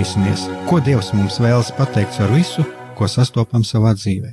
Klausīsimies, 0.00 0.46
ko 0.64 0.78
Dievs 0.80 1.10
mums 1.12 1.34
vēlas 1.44 1.68
pateikt 1.76 2.16
ar 2.24 2.30
visu, 2.32 2.62
ko 2.96 3.04
sastopam 3.04 3.60
savā 3.68 3.90
dzīvē. 3.92 4.30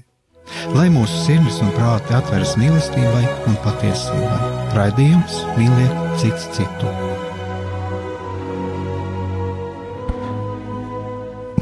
Lai 0.71 0.85
mūsu 0.87 1.17
sirds 1.25 1.57
un 1.59 1.73
prāti 1.75 2.15
atveras 2.15 2.53
mīlestībai 2.55 3.25
un 3.49 3.57
patiesībai, 3.65 4.37
raidījums 4.77 5.41
mīliet 5.57 6.21
citu 6.21 6.53
citu. 6.55 6.93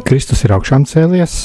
Kristus 0.06 0.46
ir 0.46 0.54
augšām 0.60 0.86
cēlies. 0.86 1.40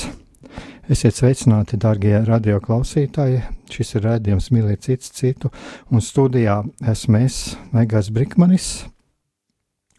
Esiet 0.93 1.17
sveicināti, 1.17 1.81
darbie 1.81 2.21
radioklausītāji. 2.29 3.41
Šis 3.73 3.97
ir 3.97 4.09
raidījums 4.11 4.53
Mīlēt 4.53 4.85
citu 4.85 5.17
citu, 5.17 5.55
un 5.89 6.05
studijā 6.05 6.61
esmu 6.93 7.25
es, 7.25 7.43
Megas 7.73 8.13
Brikmanis. 8.13 8.73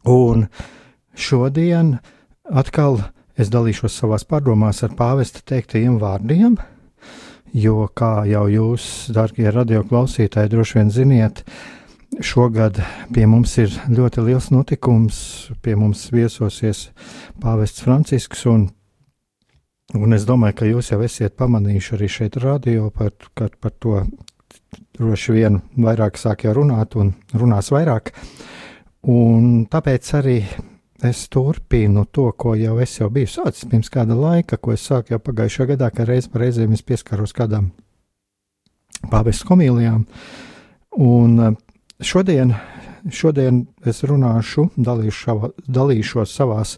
Un 0.05 0.46
šodien 1.18 1.96
atkal 2.52 2.99
es 3.39 3.49
dalīšos 3.52 3.95
savās 4.02 4.25
pārdomās 4.27 4.83
ar 4.86 4.93
pāvesta 4.97 5.42
teiktajiem 5.47 5.97
vārdiem, 6.01 6.57
jo, 7.54 7.86
kā 7.96 8.23
jau 8.29 8.46
jūs, 8.51 8.87
darbie 9.15 9.51
radioklausītāji, 9.51 10.51
droši 10.51 10.79
vien 10.79 10.92
ziniet, 10.93 11.43
šogad 12.19 12.82
pie 13.15 13.25
mums 13.29 13.56
ir 13.61 13.73
ļoti 13.92 14.25
liels 14.28 14.50
notikums. 14.51 15.18
Pie 15.64 15.78
mums 15.79 16.09
viesosies 16.11 16.89
pāvests 17.42 17.83
Francisks, 17.86 18.45
un, 18.51 18.68
un 19.95 20.18
es 20.18 20.28
domāju, 20.28 20.59
ka 20.59 20.70
jūs 20.70 20.92
jau 20.92 21.00
esat 21.06 21.37
pamanījuši 21.39 21.95
arī 21.97 22.11
šeit 22.11 22.37
radio 22.43 22.92
par, 22.92 23.15
par, 23.36 23.56
par 23.59 23.75
to. 23.79 24.04
Droši 24.95 25.33
vien 25.33 25.57
vairāk 25.79 26.20
sāk 26.20 26.43
jau 26.45 26.54
runāt, 26.59 26.95
un 27.00 27.14
runās 27.33 27.71
vairāk. 27.73 28.11
Un 29.09 29.65
tāpēc 29.71 30.11
arī 30.20 30.36
es 31.07 31.23
turpinu 31.29 32.05
to, 32.11 32.30
ko 32.38 32.53
jau 32.55 32.78
es 32.83 32.97
jau 33.00 33.09
biju 33.14 33.30
sācis 33.30 33.67
pirms 33.69 33.89
kāda 33.94 34.17
laika, 34.17 34.58
ko 34.58 34.75
es 34.75 34.83
sāku 34.88 35.16
jau 35.16 35.22
pagājušajā 35.23 35.72
gadā, 35.73 35.89
kad 35.94 36.09
reiz 36.09 36.28
par 36.31 36.45
reizēm 36.45 36.76
es 36.76 36.84
pieskaros 36.86 37.34
kādām 37.38 37.72
pāvests 39.11 39.48
komīlijām. 39.48 40.06
Un 41.02 41.39
eh, 41.39 41.56
šodien, 42.03 42.53
šodien 43.09 43.64
es 43.88 44.03
runāšu, 44.08 44.70
dalīšu, 44.78 45.38
dalīšos 45.67 46.36
savās 46.38 46.76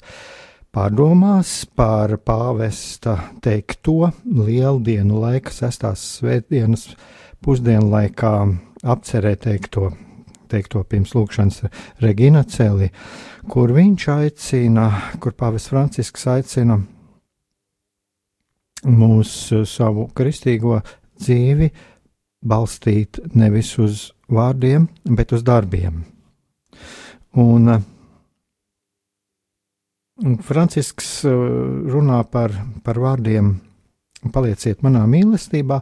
pārdomās 0.74 1.66
par 1.76 2.16
pāvesta 2.18 3.18
teikto 3.44 4.14
lieldienu 4.24 5.20
laika, 5.26 5.54
sestās 5.54 6.06
svētdienas 6.20 6.88
pusdienlaikā 7.44 8.34
apcerē 8.84 9.36
teikto 9.40 9.92
teikto 10.54 10.84
pirms 10.86 11.16
lūkšanas 11.18 11.64
Regina 12.04 12.44
Celi, 12.46 12.92
kur 13.50 13.74
viņš 13.76 14.08
aicina, 14.14 14.88
kur 15.20 15.36
Pāvis 15.38 15.68
Francisks 15.72 16.28
aicina 16.32 16.80
mūsu 18.84 19.64
savu 19.70 20.10
kristīgo 20.16 20.80
dzīvi 21.20 21.70
balstīt 22.44 23.22
nevis 23.36 23.74
uz 23.80 24.08
vārdiem, 24.28 24.88
bet 25.06 25.32
uz 25.36 25.44
darbiem. 25.48 26.02
Un, 27.40 27.70
un 30.24 30.42
Francisks 30.44 31.22
uh, 31.26 31.38
runā 31.90 32.20
par, 32.30 32.52
par 32.84 33.00
vārdiem, 33.00 33.56
palieciet 34.34 34.84
manā 34.84 35.06
mīlestībā, 35.10 35.80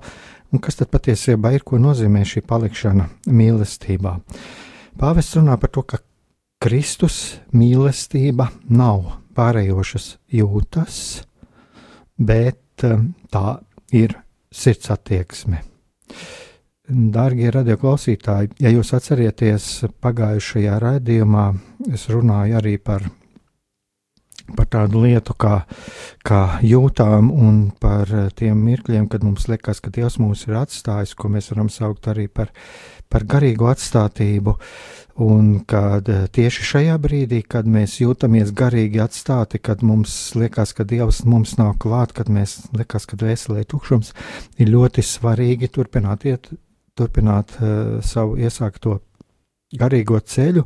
Un 0.52 0.60
kas 0.60 0.76
tad 0.76 0.90
patiesībā 0.92 1.54
ir, 1.56 1.64
ko 1.64 1.80
nozīmē 1.80 2.26
šī 2.28 2.44
palikšana 2.44 3.06
mīlestībā? 3.32 4.18
Pāvests 5.00 5.38
runā 5.40 5.56
par 5.60 5.72
to, 5.72 5.84
ka 5.88 6.02
Kristus 6.62 7.16
mīlestība 7.58 8.52
nav 8.70 9.16
pārējošas 9.34 10.04
jūtas, 10.38 10.98
bet 12.22 12.86
um, 12.86 13.08
tā 13.34 13.58
ir 13.98 14.14
sirds 14.54 14.92
attieksme. 14.94 15.64
Dārgie 16.92 17.50
radioklausītāji, 17.56 18.52
ja 18.62 18.70
jūs 18.76 18.94
atcerieties 18.94 19.72
pagājušajā 20.04 20.78
raidījumā, 20.84 21.48
es 21.96 22.06
runāju 22.14 22.60
arī 22.60 22.76
par 22.78 23.10
par 24.56 24.68
tādu 24.72 25.04
lietu 25.06 25.36
kā, 25.40 25.62
kā 26.28 26.42
jūtām 26.66 27.32
un 27.32 27.62
par 27.82 28.10
eh, 28.12 28.30
tiem 28.38 28.60
mirkļiem, 28.68 29.08
kad 29.12 29.26
mums 29.26 29.48
liekas, 29.52 29.82
ka 29.84 29.94
Dievs 29.94 30.20
mūs 30.22 30.46
ir 30.48 30.58
atstājis, 30.62 31.16
ko 31.16 31.32
mēs 31.34 31.52
varam 31.54 31.70
saukt 31.74 32.10
arī 32.12 32.28
par, 32.28 32.52
par 33.12 33.28
garīgu 33.28 33.70
atstātību. 33.72 34.56
Un 35.22 35.52
kad 35.68 36.08
eh, 36.10 36.26
tieši 36.32 36.68
šajā 36.72 36.98
brīdī, 37.04 37.42
kad 37.44 37.68
mēs 37.70 38.00
jūtamies 38.02 38.54
garīgi 38.58 39.04
atstāti, 39.04 39.62
kad 39.62 39.84
mums 39.86 40.16
liekas, 40.40 40.74
ka 40.78 40.88
Dievs 40.88 41.24
mums 41.28 41.58
nav 41.60 41.76
klāt, 41.82 42.16
kad 42.18 42.32
mēs 42.32 42.60
liekas, 42.78 43.08
ka 43.10 43.20
dvēselē 43.22 43.66
ir 43.66 43.72
tukšums, 43.72 44.16
ir 44.58 44.74
ļoti 44.74 45.06
svarīgi 45.06 45.72
turpināt 45.72 46.26
iet, 46.30 46.52
turpināt 46.98 47.56
uh, 47.60 48.00
savu 48.04 48.36
iesākto 48.40 48.98
garīgo 49.78 50.20
ceļu 50.20 50.64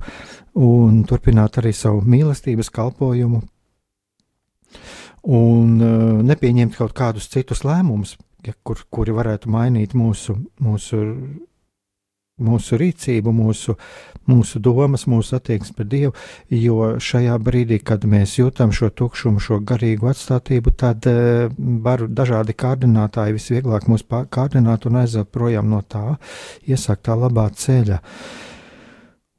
un 0.66 1.04
turpināt 1.08 1.60
arī 1.62 1.74
savu 1.76 2.02
mīlestības 2.10 2.72
kalpojumu 2.74 3.44
un 5.26 5.82
uh, 5.82 6.22
nepieņemt 6.26 6.78
kaut 6.78 6.94
kādus 6.98 7.30
citus 7.32 7.66
lēmumus, 7.66 8.16
ja, 8.46 8.54
kur, 8.64 8.84
kuri 8.94 9.16
varētu 9.16 9.52
mainīt 9.52 9.96
mūsu, 9.98 10.38
mūsu, 10.62 11.02
mūsu 12.46 12.80
rīcību, 12.82 13.34
mūsu, 13.34 13.76
mūsu 14.30 14.62
domas, 14.62 15.08
mūsu 15.10 15.38
attieksmi 15.40 15.78
pret 15.78 15.92
Dievu. 15.94 16.16
Jo 16.54 16.96
šajā 17.02 17.38
brīdī, 17.42 17.80
kad 17.84 18.06
mēs 18.10 18.38
jūtam 18.38 18.74
šo 18.76 18.92
tukšumu, 18.94 19.42
šo 19.42 19.62
garīgu 19.66 20.12
atstātību, 20.12 20.76
tad 20.78 21.10
uh, 21.12 21.46
var 21.86 22.08
dažādi 22.08 22.58
kārdinātāji 22.58 23.40
visvieglāk 23.40 23.90
mūs 23.92 24.06
kārdināt 24.30 24.90
un 24.90 25.02
aiziet 25.04 25.32
projām 25.34 25.72
no 25.74 25.82
tā, 25.82 26.20
iesākt 26.68 27.08
tā 27.10 27.18
labā 27.18 27.50
ceļa. 27.56 28.02
Uh, 28.02 28.52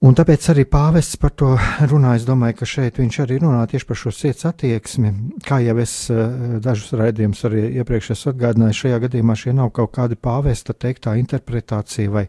Un 0.07 0.15
tāpēc 0.15 0.45
arī 0.53 0.63
pāvests 0.71 1.17
par 1.19 1.33
to 1.35 1.49
runā. 1.91 2.13
Es 2.15 2.27
domāju, 2.29 2.61
ka 2.61 2.67
šeit 2.69 2.99
viņš 3.01 3.17
arī 3.25 3.41
runā 3.43 3.65
tieši 3.67 3.87
par 3.89 3.99
šo 3.99 4.13
sirds 4.15 4.47
attieksmi. 4.47 5.09
Kā 5.43 5.57
jau 5.65 5.75
es 5.83 5.95
eh, 6.15 6.37
dažus 6.63 6.93
raidījumus 7.01 7.41
arī 7.49 7.65
iepriekš 7.81 8.13
atgādināju, 8.31 8.77
šajā 8.81 9.01
gadījumā 9.03 9.35
šie 9.41 9.55
nav 9.57 9.73
kaut 9.75 9.97
kādi 9.97 10.15
pāvesta 10.15 10.77
teiktā 10.79 11.17
interpretācija 11.19 12.13
vai, 12.13 12.23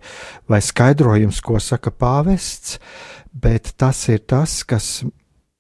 vai 0.50 0.62
skaidrojums, 0.66 1.42
ko 1.46 1.62
saka 1.62 1.94
pāvests, 1.94 2.80
bet 3.46 3.76
tas 3.78 4.00
ir 4.10 4.24
tas, 4.26 4.64
kas 4.66 5.04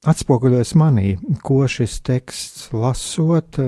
atspoguļojas 0.07 0.73
manī, 0.79 1.19
ko 1.45 1.67
šis 1.69 1.99
teksts 2.07 2.71
lasot. 2.73 3.61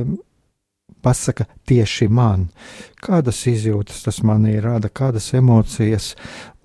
Pasaka 1.06 1.46
tieši 1.70 2.10
man, 2.12 2.50
kādas 3.00 3.46
izjūtas 3.48 4.02
tas 4.04 4.18
manī 4.26 4.58
rada, 4.60 4.90
kādas 4.90 5.30
emocijas, 5.38 6.10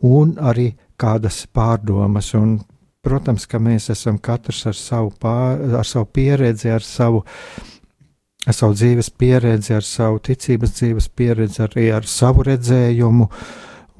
un 0.03 0.33
arī 0.43 0.73
kādas 1.00 1.44
pārdomas. 1.55 2.32
Un, 2.38 2.59
protams, 3.05 3.47
ka 3.50 3.60
mēs 3.60 3.91
esam 3.93 4.19
katrs 4.19 4.65
ar 4.71 4.78
savu, 4.78 5.12
pār, 5.21 5.60
ar 5.81 5.88
savu 5.88 6.09
pieredzi, 6.16 6.71
ar 6.72 6.84
savu, 6.84 7.25
ar 8.47 8.56
savu 8.56 8.77
dzīves 8.77 9.10
pieredzi, 9.19 9.75
ar 9.77 9.84
savu 9.87 10.22
ticības 10.25 10.77
dzīves 10.78 11.10
pieredzi, 11.16 11.62
arī 11.66 11.91
ar 11.94 12.09
savu 12.09 12.47
redzējumu. 12.49 13.28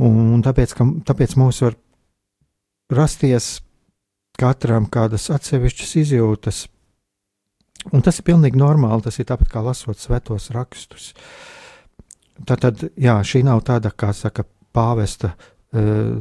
Un 0.05 0.43
tāpēc, 0.43 0.75
ka, 0.75 0.87
tāpēc 1.10 1.37
mums 1.38 1.60
var 1.62 1.77
rasties 2.93 3.59
katram 4.41 4.88
kādas 4.91 5.28
atsevišķas 5.31 5.97
izjūtas. 6.03 6.65
Un 7.93 8.03
tas 8.03 8.19
ir 8.19 8.26
pilnīgi 8.26 8.59
normāli. 8.59 9.05
Tas 9.05 9.21
ir 9.21 9.28
tāpat 9.28 9.50
kā 9.53 9.62
lasot 9.62 10.00
svētos 10.00 10.49
rakstus. 10.55 11.12
Tātad, 12.49 12.88
jā, 12.99 13.19
šī 13.22 13.44
nav 13.47 13.62
tāda, 13.69 13.93
kā 13.94 14.11
saka, 14.16 14.47
pāvesta 14.75 15.34
uh, 15.37 16.16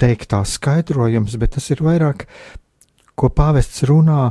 teiktā 0.00 0.42
skaidrojums, 0.44 1.36
bet 1.40 1.56
tas 1.56 1.70
ir 1.72 1.82
vairāk, 1.84 2.26
ko 3.16 3.30
pāvests 3.32 3.84
runā, 3.88 4.30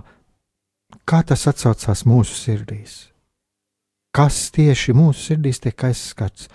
kā 1.09 1.21
tas 1.25 1.47
atsaucās 1.49 2.05
mūsu 2.05 2.37
sirdīs. 2.37 2.95
Kas 4.15 4.49
tieši 4.55 4.93
mūsu 4.95 5.31
sirdīs 5.31 5.59
tiek 5.63 5.87
aizskats 5.89 6.47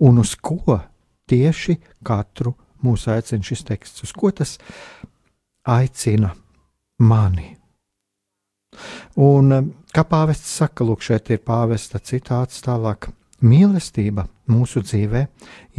un 0.00 0.22
uz 0.22 0.34
ko 0.40 0.78
tieši 1.28 1.76
katru 2.06 2.54
mūsu 2.82 3.12
aicina 3.12 3.44
šis 3.44 3.66
teksts, 3.68 4.06
uz 4.06 4.14
ko 4.16 4.30
tas 4.32 4.56
aicina 5.68 6.32
mani. 7.02 7.52
Un 9.20 9.74
kā 9.92 10.06
pāvests 10.08 10.56
saka, 10.56 10.86
lūk, 10.88 11.04
šeit 11.04 11.28
ir 11.30 11.42
pāvesta 11.44 12.00
citāts 12.00 12.64
tālāk: 12.64 13.10
mīlestība 13.44 14.24
mūsu 14.48 14.80
dzīvē 14.80 15.26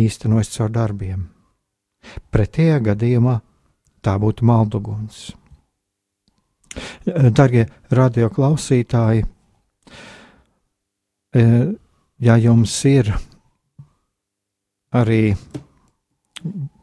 īstenojas 0.05 0.53
caur 0.53 0.69
darbiem. 0.69 1.32
Pretējā 2.33 2.79
gadījumā 2.89 3.37
tā 4.03 4.17
būtu 4.19 4.45
malduguns. 4.47 5.31
Darbie 7.05 7.67
radioklausītāji, 7.93 9.25
e, 11.37 11.43
ja 12.23 12.37
jums 12.41 12.73
ir 12.89 13.11
arī 14.93 15.35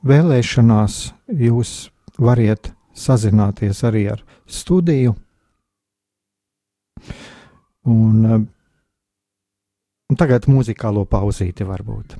vēlēšanās, 0.06 1.00
jūs 1.48 1.74
variet 2.20 2.72
sazināties 2.96 3.82
arī 3.88 4.06
ar 4.14 4.24
studiju. 4.46 5.14
Un, 7.90 8.24
un 10.10 10.18
tagad 10.20 10.46
muzikālo 10.52 11.06
pauzīti 11.08 11.66
varbūt. 11.66 12.18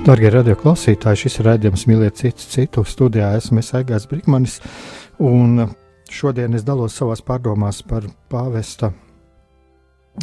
Darbie 0.00 0.30
radioklausītāji, 0.32 1.18
šis 1.26 1.34
ir 1.42 1.46
raidījums 1.50 1.82
Mīliet 1.84 2.16
citu 2.16 2.46
citu. 2.48 2.84
Studijā 2.88 3.34
esmu 3.36 3.60
Aigās 3.76 4.06
Brīsmanis, 4.08 4.54
un 5.20 5.66
šodien 6.08 6.56
es 6.56 6.64
dalos 6.64 6.96
savās 6.96 7.20
pārdomās 7.20 7.82
par 7.84 8.06
pāvesta 8.32 8.94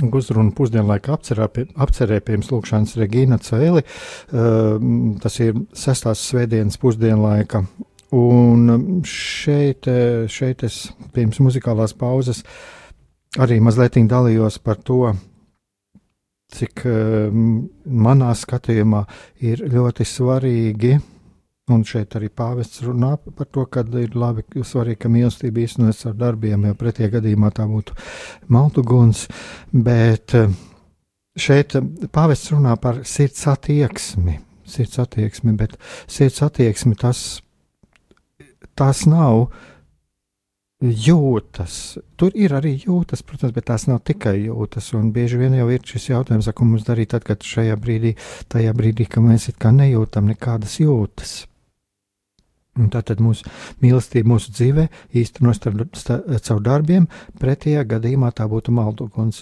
uzrunu 0.02 0.56
pusdienlaika 0.58 1.14
apcerēpījums 1.14 2.50
Lūkšanas 2.50 2.98
Regīna 2.98 3.38
Cēli. 3.38 3.86
Uh, 3.86 4.82
tas 5.22 5.38
ir 5.46 5.62
sestās 5.78 6.26
svētdienas 6.26 6.82
pusdienlaika. 6.82 7.62
Un 8.18 9.02
šeit, 9.06 9.86
šeit 10.32 10.66
es 10.66 10.88
pirms 11.14 11.38
muzikālās 11.44 11.94
pauzes 11.94 12.42
arī 13.38 13.60
mazliet 13.62 14.00
dalījos 14.10 14.58
par 14.64 14.82
to, 14.82 15.12
cik 16.54 16.86
uh, 16.88 17.28
manā 18.08 18.32
skatījumā 18.38 19.04
ir 19.44 19.66
ļoti 19.74 20.08
svarīgi, 20.08 20.94
un 21.74 21.84
šeit 21.84 22.16
arī 22.16 22.30
pāvests 22.32 22.84
runā 22.86 23.18
par 23.20 23.50
to, 23.52 23.66
ka 23.68 23.84
ir 24.00 24.16
labi, 24.16 24.46
svarīgi, 24.64 25.02
ka 25.04 25.12
mīlestība 25.12 25.66
īstenojas 25.66 26.06
ar 26.08 26.16
darbiem, 26.16 26.70
jo 26.70 26.78
pretie 26.80 27.10
gadījumā 27.12 27.52
tā 27.56 27.68
būtu 27.68 27.98
maltuguns, 28.54 29.26
bet 29.74 30.38
uh, 30.40 30.52
šeit 31.38 31.76
pāvests 32.16 32.54
runā 32.56 32.76
par 32.82 33.04
sirds 33.08 33.44
attieksmi, 33.52 34.40
sirds 34.68 35.00
attieksmi, 35.04 35.56
bet 35.60 35.76
sirds 36.08 36.42
attieksmi 36.48 36.96
tas, 37.00 37.42
tas 38.78 39.04
nav 39.10 39.50
jūtas. 40.82 41.98
Tur 42.18 42.36
ir 42.38 42.54
arī 42.54 42.76
jūtas, 42.78 43.24
protams, 43.26 43.54
bet 43.56 43.68
tās 43.70 43.88
nav 43.90 44.04
tikai 44.06 44.36
jūtas. 44.46 44.92
Un 44.98 45.12
bieži 45.16 45.40
vien 45.42 45.56
jau 45.58 45.68
ir 45.74 45.82
šis 45.86 46.12
jautājums, 46.12 46.50
ko 46.54 46.66
mums 46.70 46.86
darīt 46.88 47.14
tad, 47.16 47.26
kad 47.26 47.42
šajā 47.44 47.78
brīdī, 47.82 48.14
tajā 48.52 48.74
brīdī, 48.78 49.08
kad 49.10 49.26
mēs 49.26 49.50
it 49.50 49.58
kā 49.62 49.74
nejūtam 49.74 50.30
nekādas 50.30 50.80
jūtas. 50.82 51.38
Un 52.78 52.92
tātad 52.94 53.18
mūsu 53.24 53.48
mīlestība 53.82 54.36
mūsu 54.36 54.54
dzīvē 54.54 54.86
īstenos 55.18 55.58
caur 55.64 56.62
darbiem, 56.62 57.08
pretējā 57.42 57.82
gadījumā 57.90 58.30
tā 58.38 58.46
būtu 58.50 58.76
malduguns. 58.78 59.42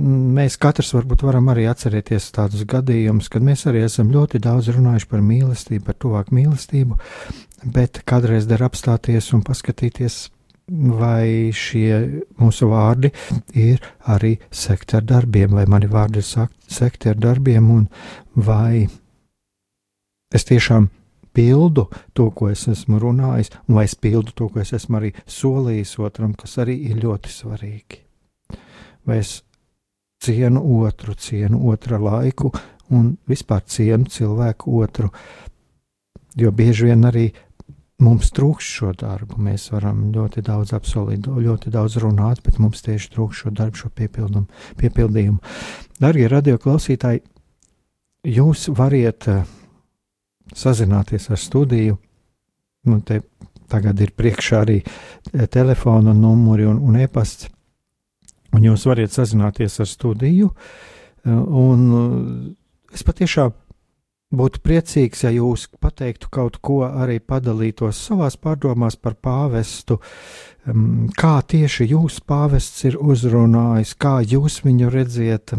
Mēs 0.00 0.54
katrs 0.60 0.94
varbūt 0.94 1.24
varam 1.26 1.50
arī 1.52 1.66
atcerēties 1.68 2.30
tādus 2.32 2.62
gadījumus, 2.68 3.28
kad 3.32 3.44
mēs 3.44 3.66
arī 3.68 3.82
esam 3.84 4.12
ļoti 4.14 4.38
daudz 4.40 4.70
runājuši 4.72 5.08
par 5.10 5.24
mīlestību, 5.26 5.84
par 5.84 5.96
tuvāku 6.00 6.36
mīlestību, 6.38 6.96
bet 7.74 8.00
kādreiz 8.08 8.46
der 8.48 8.62
apstāties 8.64 9.28
un 9.36 9.42
paskatīties, 9.44 10.20
vai 10.70 11.50
šie 11.56 12.22
mūsu 12.38 12.70
vārdi 12.70 13.10
ir 13.58 13.82
arī 14.08 14.36
sekti 14.54 14.96
ar 15.00 15.04
darbiem, 15.04 15.58
vai 15.58 15.66
mani 15.68 15.90
vārdi 15.90 16.22
ir 16.22 16.48
sekti 16.70 17.10
ar 17.10 17.20
darbiem, 17.20 17.68
un 17.74 17.88
vai 18.36 18.86
es 20.32 20.48
tiešām 20.48 20.88
pildu 21.34 21.88
to, 22.14 22.30
ko 22.30 22.48
es 22.54 22.64
esmu 22.70 23.02
runājis, 23.02 23.52
un 23.66 23.82
vai 23.82 23.84
es 23.90 23.98
pildu 23.98 24.32
to, 24.32 24.48
ko 24.48 24.62
es 24.62 24.72
esmu 24.78 25.02
arī 25.02 25.12
solījis 25.26 25.98
otram, 26.00 26.32
kas 26.38 26.56
arī 26.62 26.78
ir 26.88 27.02
ļoti 27.04 27.34
svarīgi. 27.34 28.02
Vai 29.04 29.20
es 29.20 29.40
cienu 30.20 30.62
otru, 30.84 31.14
cienu 31.14 31.62
otra 31.72 31.98
laiku 31.98 32.52
un 32.90 33.14
vispār 33.28 33.62
cienu 33.66 34.10
cilvēku 34.10 34.74
otru, 34.82 35.10
jo 36.36 36.50
bieži 36.52 36.90
vien 36.90 37.06
arī 37.08 37.30
mums 38.00 38.32
trūks 38.34 38.66
šo 38.78 38.92
darbu. 38.98 39.38
Mēs 39.40 39.68
varam 39.72 40.08
ļoti 40.14 40.42
daudz 40.44 40.74
apsolīt, 40.76 41.28
ļoti 41.28 41.72
daudz 41.72 41.98
runāt, 42.02 42.42
bet 42.44 42.58
mums 42.58 42.82
tieši 42.86 43.12
trūks 43.14 43.44
šo 43.44 43.54
darbu, 43.54 43.84
šo 43.84 43.92
piepildījumu. 44.80 45.38
Darbie 46.00 46.28
radioklausītāji, 46.32 47.22
jūs 48.24 48.68
variet 48.76 49.28
uh, 49.28 49.44
sazināties 50.56 51.30
ar 51.30 51.40
studiju. 51.40 51.98
Nu, 52.88 53.00
te 53.04 53.20
tagad 53.70 54.00
ir 54.00 54.12
priekšā 54.16 54.62
arī 54.64 54.80
eh, 54.80 55.46
telefona 55.46 56.14
numuri 56.16 56.66
un, 56.68 56.80
un 56.80 57.00
e-pasts. 57.00 57.50
Un 58.56 58.66
jūs 58.66 58.86
varat 58.88 59.14
sazināties 59.14 59.78
ar 59.82 59.88
studiju. 59.88 60.50
Un 61.24 61.82
es 62.94 63.04
patiešām 63.06 63.52
Būtu 64.30 64.60
priecīgs, 64.62 65.24
ja 65.24 65.30
jūs 65.34 65.64
pateiktu 65.82 66.28
kaut 66.30 66.60
ko, 66.62 66.84
arī 66.86 67.16
padalītos 67.18 67.98
savās 67.98 68.36
pārdomās 68.38 68.94
par 68.94 69.16
pāvestu, 69.18 69.96
um, 70.70 71.08
kā 71.18 71.40
tieši 71.42 71.88
jūs 71.90 72.20
pāvests 72.22 72.84
ir 72.86 72.98
uzrunājis, 73.02 73.96
kā 73.98 74.20
jūs 74.22 74.60
viņu 74.62 74.92
redziet, 74.94 75.56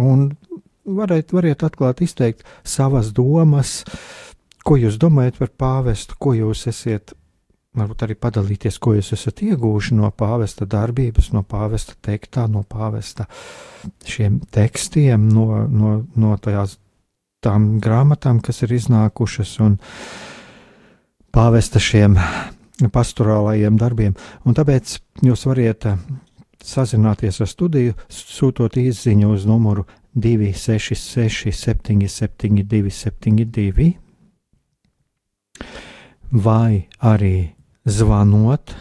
un 0.00 0.30
variet, 0.88 1.36
variet 1.36 1.66
atklāt 1.68 2.00
izteikt 2.00 2.48
savas 2.64 3.12
domas, 3.12 3.82
ko 4.64 4.80
jūs 4.80 4.96
domājat 4.96 5.42
par 5.42 5.52
pāvestu, 5.52 6.16
ko 6.16 6.32
jūs 6.38 6.64
esat 6.72 7.12
varbūt 7.74 8.04
arī 8.06 8.16
padalīties, 8.18 8.78
ko 8.78 8.94
jūs 8.96 9.12
esat 9.16 9.42
ieguvuši 9.46 9.96
no 9.98 10.10
pāvesta 10.14 10.66
darbības, 10.70 11.32
no 11.34 11.42
pāvesta 11.46 11.96
teiktā, 12.04 12.46
no 12.50 12.62
pāvesta 12.62 13.26
šiem 14.06 14.40
tekstiem, 14.54 15.28
no, 15.32 15.64
no, 15.68 15.96
no 16.14 16.36
tajās 16.42 16.78
tām 17.44 17.78
grāmatām, 17.84 18.40
kas 18.44 18.62
ir 18.64 18.74
iznākušas, 18.78 19.56
un 19.64 19.78
pāvesta 21.34 21.82
šiem 21.82 22.16
pastorālajiem 22.94 23.76
darbiem. 23.78 24.14
Un 24.46 24.56
tāpēc 24.56 24.98
jūs 25.26 25.44
variet 25.48 25.86
eh, 25.90 25.98
sazināties 26.64 27.42
ar 27.44 27.50
studiju, 27.50 27.98
sūtot 28.08 28.78
īsiņu 28.80 29.34
uz 29.34 29.44
numuru 29.48 29.86
266, 30.14 31.50
772, 31.50 32.90
72, 32.94 33.92
vai 36.30 36.86
arī 37.02 37.53
zvanot 37.84 38.74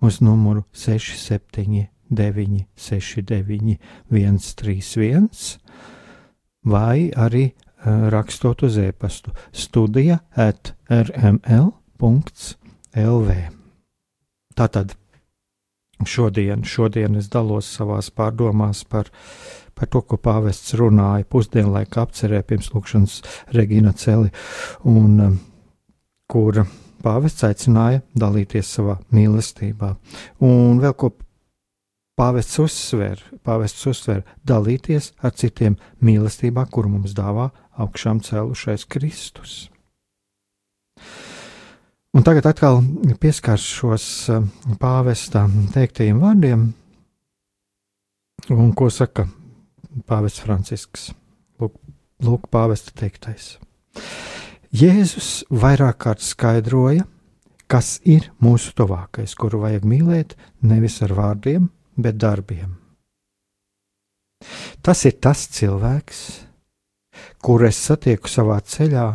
uz 0.00 0.20
numuru 0.20 0.62
679, 0.72 2.64
69, 2.76 3.76
131, 4.10 5.28
vai 6.64 7.10
arī 7.16 7.50
uh, 7.50 7.54
rakstot 8.08 8.62
uz 8.62 8.78
e-pastu 8.78 9.30
studija 9.52 10.18
at 10.36 10.74
rml.lv. 10.90 11.40
Tātad 14.56 14.96
šodien, 16.06 16.64
šodien 16.64 17.16
es 17.16 17.28
dalos 17.32 17.68
savās 17.76 18.10
pārdomās 18.10 18.84
par, 18.88 19.08
par 19.74 19.88
to, 19.88 20.00
ko 20.02 20.16
pāvests 20.20 20.74
runāja 20.76 21.24
pusdienlaika 21.28 22.02
apcerē 22.04 22.42
pirms 22.44 22.72
lūkšanas 22.74 23.20
Regina 23.56 23.92
Celi, 23.96 24.30
un 24.84 25.20
um, 25.20 25.40
kur 26.28 26.64
pāvests 27.04 27.44
aicināja 27.46 28.02
dalīties 28.18 28.70
savā 28.76 28.98
mīlestībā. 29.14 29.94
Un 30.44 30.80
vēl 30.82 30.94
ko 30.98 31.12
pāvests 32.20 32.60
uzsver, 32.60 33.22
pāvests 33.46 33.86
uzsver 33.88 34.24
dalīties 34.46 35.12
ar 35.24 35.32
citiem 35.32 35.78
mīlestībā, 36.04 36.66
kuru 36.68 36.92
mums 36.96 37.14
dāvā 37.16 37.50
augšām 37.80 38.20
cēlušais 38.24 38.86
Kristus. 38.90 39.70
Un 42.10 42.24
tagad 42.26 42.48
atkal 42.50 42.80
pieskaršos 43.22 44.04
eh, 44.34 44.46
pāvesta 44.82 45.44
teiktajiem 45.74 46.18
vārdiem, 46.18 46.64
un 48.50 48.72
ko 48.74 48.90
saka 48.90 49.28
pāvests 50.10 50.42
Francisks. 50.42 51.10
Lūk, 51.60 51.76
lūk 52.26 52.48
pāvesta 52.50 52.94
teiktais. 52.98 53.52
Jēzus 54.70 55.42
vairāk 55.50 55.96
kārt 56.04 56.22
skaidroja, 56.22 57.02
kas 57.66 57.98
ir 58.06 58.28
mūsu 58.38 58.70
tuvākais, 58.78 59.34
kuru 59.34 59.64
vajag 59.64 59.82
mīlēt 59.82 60.36
nevis 60.62 61.00
ar 61.02 61.14
vārdiem, 61.18 61.66
bet 61.98 62.20
darbiem. 62.22 62.76
Tas 64.80 65.02
ir 65.10 65.18
tas 65.18 65.42
cilvēks, 65.50 66.20
kuru 67.42 67.66
es 67.66 67.82
satieku 67.82 68.30
savā 68.30 68.60
ceļā, 68.62 69.08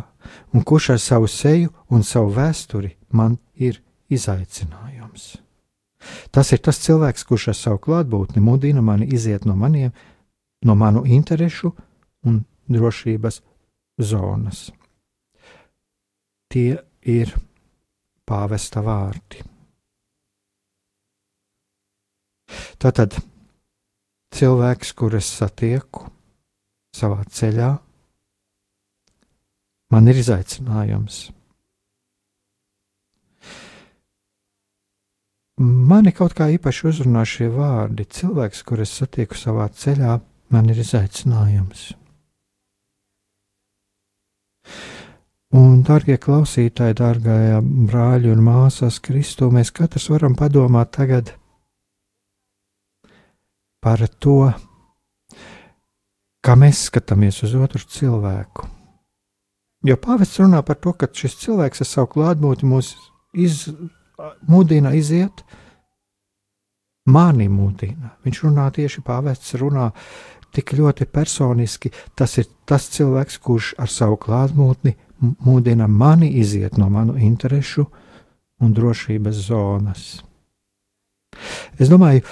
un 0.52 0.60
kurš 0.60 0.90
ar 0.94 1.00
savu 1.00 1.28
seju 1.30 1.72
un 1.88 2.04
savu 2.04 2.36
vēsturi 2.36 2.92
man 3.16 3.38
ir 3.56 3.80
izaicinājums. 4.12 5.38
Tas 6.30 6.52
ir 6.52 6.60
tas 6.60 6.84
cilvēks, 6.84 7.24
kurš 7.24 7.48
ar 7.54 7.58
savu 7.64 7.80
klātbūtni 7.88 8.44
mudina 8.44 8.84
mani 8.84 9.08
iziet 9.08 9.48
no 9.48 9.56
maniem, 9.56 9.90
no 10.62 10.76
manu 10.76 11.06
interesu 11.08 11.72
un 12.28 12.44
drošības 12.68 13.40
zonas. 14.04 14.68
Tie 16.52 16.76
ir 17.06 17.32
pāvesta 18.26 18.82
vārdi. 18.84 19.42
Tātad 22.78 23.16
cilvēks, 24.36 24.92
kurus 24.98 25.28
satieku 25.38 26.06
savā 26.96 27.24
ceļā, 27.38 27.70
man 29.92 30.12
ir 30.12 30.20
izaicinājums. 30.20 31.26
Mani 35.56 36.12
kaut 36.12 36.34
kā 36.36 36.50
īpaši 36.52 36.88
uzrunā 36.90 37.22
šie 37.24 37.46
vārdi. 37.48 38.04
Cilvēks, 38.04 38.60
kurus 38.68 38.92
satieku 38.98 39.38
savā 39.40 39.70
ceļā, 39.72 40.18
man 40.52 40.68
ir 40.68 40.82
izaicinājums. 40.82 41.94
Un, 45.56 45.80
darbie 45.86 46.18
klausītāji, 46.20 46.98
dārgā 46.98 47.62
brāļi 47.62 48.28
un 48.28 48.42
māsas, 48.44 48.98
Kristu, 49.00 49.48
mēs 49.54 49.70
katrs 49.72 50.10
varam 50.12 50.34
padomāt 50.36 50.90
tagad 50.92 51.30
par 53.80 54.02
to, 54.20 54.50
kā 56.44 56.56
mēs 56.60 56.82
skatāmies 56.90 57.40
uz 57.46 57.54
otru 57.56 57.80
cilvēku. 57.80 58.66
Jo 59.86 59.96
pāvests 60.02 60.42
runā 60.42 60.60
par 60.66 60.76
to, 60.82 60.92
ka 60.92 61.08
šis 61.08 61.38
cilvēks 61.46 61.84
ar 61.86 61.88
savu 61.88 62.10
klātbūtni 62.16 62.68
mūs 62.74 62.92
iz, 63.32 63.64
mudina 64.50 64.92
iziet, 64.98 65.40
mani 67.08 67.48
mudina. 67.48 68.12
Viņš 68.26 68.42
runā 68.44 68.68
tieši 68.76 69.06
pāvests, 69.06 69.56
runā 69.62 69.88
tik 70.52 70.76
ļoti 70.76 71.08
personiski. 71.08 71.94
Tas 72.18 72.36
ir 72.42 72.50
tas 72.68 72.90
cilvēks, 72.92 73.40
kurš 73.40 73.72
ar 73.80 73.92
savu 73.92 74.20
klātbūtni 74.20 74.96
mudina 75.20 75.86
mani 75.86 76.30
iziet 76.40 76.76
no 76.76 76.88
manu 76.90 77.16
interesu 77.18 77.86
un 78.60 78.72
drošības 78.72 79.40
zonas. 79.48 80.04
Es 81.78 81.90
domāju, 81.92 82.22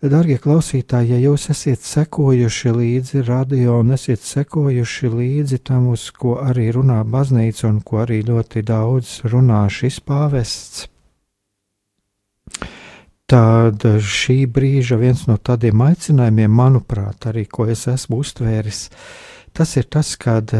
darbie 0.00 0.36
klausītāji, 0.40 1.14
ja 1.14 1.18
jūs 1.20 1.48
esat 1.52 1.84
sekojuši 1.84 2.72
līdzi 2.76 3.24
radio 3.26 3.78
un 3.80 3.94
esat 3.96 4.24
sekojuši 4.24 5.10
līdzi 5.12 5.60
tam, 5.64 5.90
uz 5.92 6.10
ko 6.12 6.38
arī 6.44 6.70
runā 6.76 7.02
baznīca 7.04 7.68
un 7.68 7.80
ko 7.84 8.02
arī 8.04 8.22
ļoti 8.26 8.64
daudz 8.68 9.20
runā 9.28 9.64
šis 9.72 10.00
pāvests, 10.04 10.86
tad 13.30 13.84
šī 14.04 14.44
brīža 14.52 14.98
viens 15.00 15.24
no 15.28 15.38
tādiem 15.40 15.80
aicinājumiem, 15.84 16.52
manuprāt, 16.52 17.28
arī 17.30 17.46
ko 17.48 17.68
es 17.72 17.86
esmu 17.90 18.20
uztvēris, 18.24 18.88
tas 19.56 19.76
ir 19.80 19.88
tas, 19.88 20.14
kad 20.20 20.52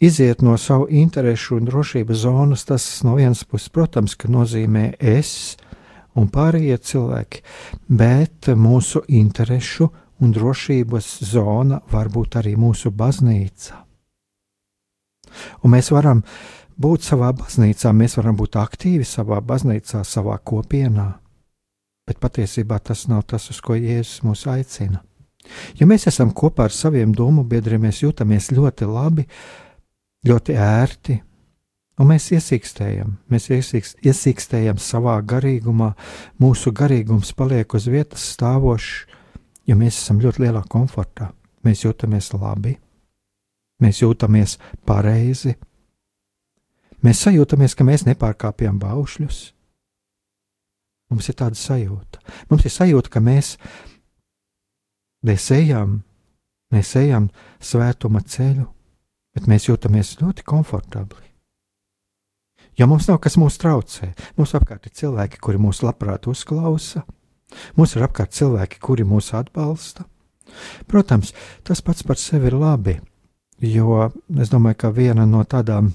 iziet 0.00 0.42
no 0.42 0.56
savu 0.58 0.86
interesu 0.90 1.56
un 1.56 1.64
drošības 1.68 2.16
zonas, 2.16 2.64
tas 2.64 3.02
no 3.04 3.14
vienas 3.18 3.44
puses, 3.44 3.68
protams, 3.68 4.16
nozīmē 4.16 4.94
es 4.98 5.56
un 6.16 6.28
pārējie 6.32 6.78
cilvēki, 6.78 7.42
bet 7.88 8.48
mūsu 8.56 9.04
interesu 9.08 9.90
un 10.20 10.32
drošības 10.32 11.10
zona 11.30 11.80
var 11.92 12.08
būt 12.08 12.40
arī 12.40 12.56
mūsu 12.56 12.90
baznīca. 12.90 13.84
Un 15.62 15.76
mēs 15.76 15.92
varam 15.92 16.24
būt 16.80 17.04
savā 17.06 17.30
baznīcā, 17.36 17.92
mēs 17.92 18.16
varam 18.18 18.36
būt 18.40 18.56
aktīvi 18.56 19.04
savā 19.06 19.40
baznīcā, 19.44 20.02
savā 20.04 20.38
kopienā, 20.38 21.12
bet 22.08 22.18
patiesībā 22.18 22.80
tas 22.82 23.06
nav 23.08 23.26
tas, 23.28 23.50
uz 23.52 23.60
ko 23.60 23.76
Jēzus 23.76 24.24
mūs 24.26 24.46
aicina. 24.50 25.04
Ja 25.78 25.86
mēs 25.88 26.06
esam 26.08 26.34
kopā 26.36 26.68
ar 26.68 26.74
saviem 26.74 27.14
domu 27.16 27.44
biedriem, 27.48 27.86
mēs 27.86 28.02
jūtamies 28.02 28.50
ļoti 28.52 28.88
labi, 28.90 29.26
ļoti 30.26 30.56
ērti, 30.60 31.16
un 32.00 32.10
mēs 32.10 32.30
iesīkstējam, 32.36 33.14
mēs 33.32 33.48
iesīkst, 33.52 34.00
iesīkstējam 34.04 34.80
savā 34.80 35.16
garīgumā, 35.24 35.92
mūsu 36.40 36.72
garīgums 36.76 37.32
paliek 37.36 37.74
uz 37.76 37.88
vietas 37.90 38.24
stāvošs, 38.34 39.06
jo 39.68 39.76
mēs 39.80 40.00
esam 40.02 40.20
ļoti 40.20 40.44
lielā 40.44 40.62
komfortā, 40.68 41.30
mēs 41.64 41.84
jūtamies 41.84 42.32
labi, 42.36 42.76
mēs 43.80 44.02
jūtamies 44.02 44.58
pareizi, 44.88 45.54
mēs 47.04 47.24
sajūtamies, 47.24 47.76
ka 47.76 47.86
mēs 47.88 48.04
nepārkāpjam 48.08 48.80
baušļus. 48.80 49.40
Mums 51.10 51.26
ir 51.26 51.34
tāda 51.34 51.58
sajūta. 51.58 52.20
Mums 52.52 52.66
ir 52.68 52.70
sajūta, 52.70 53.10
ka 53.10 53.22
mēs, 53.24 53.56
mēs 55.26 55.48
ejam, 55.56 55.96
mēs 56.70 56.92
ejam 57.00 57.26
svētuma 57.58 58.22
ceļu, 58.22 58.68
bet 59.34 59.48
mēs 59.50 59.68
jūtamies 59.68 60.16
ļoti 60.20 60.44
komfortabli. 60.46 61.26
Jo 62.78 62.86
mums 62.88 63.08
nav 63.10 63.18
kas 63.22 63.36
mūs 63.40 63.58
traucē. 63.60 64.12
Mums 64.38 64.54
apkārt 64.56 64.86
ir 64.88 64.94
cilvēki, 64.96 65.40
kuri 65.42 65.60
mūs 65.60 65.82
labprāt 65.84 66.28
uzklausa, 66.30 67.02
mums 67.76 67.96
ir 67.96 68.06
apkārt 68.06 68.32
cilvēki, 68.36 68.80
kuri 68.80 69.04
mūs 69.04 69.32
atbalsta. 69.36 70.06
Protams, 70.90 71.34
tas 71.66 71.82
pats 71.84 72.06
par 72.06 72.18
sevi 72.18 72.50
ir 72.50 72.56
labi, 72.58 72.96
jo 73.62 74.06
es 74.40 74.50
domāju, 74.50 74.80
ka 74.82 74.90
viena 74.94 75.26
no 75.28 75.44
tādām 75.44 75.92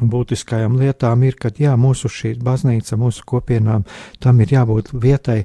būtiskajām 0.00 0.78
lietām 0.80 1.24
ir, 1.26 1.36
ka 1.36 1.50
jā, 1.58 1.74
mūsu 1.76 2.08
šī 2.08 2.36
baznīca, 2.42 2.96
mūsu 3.00 3.26
kopienām, 3.28 3.84
tam 4.20 4.40
ir 4.40 4.54
jābūt 4.54 4.92
vietai, 4.94 5.42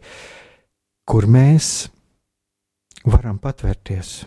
kur 1.08 1.28
mēs 1.28 1.90
varam 3.08 3.40
patvērties, 3.40 4.26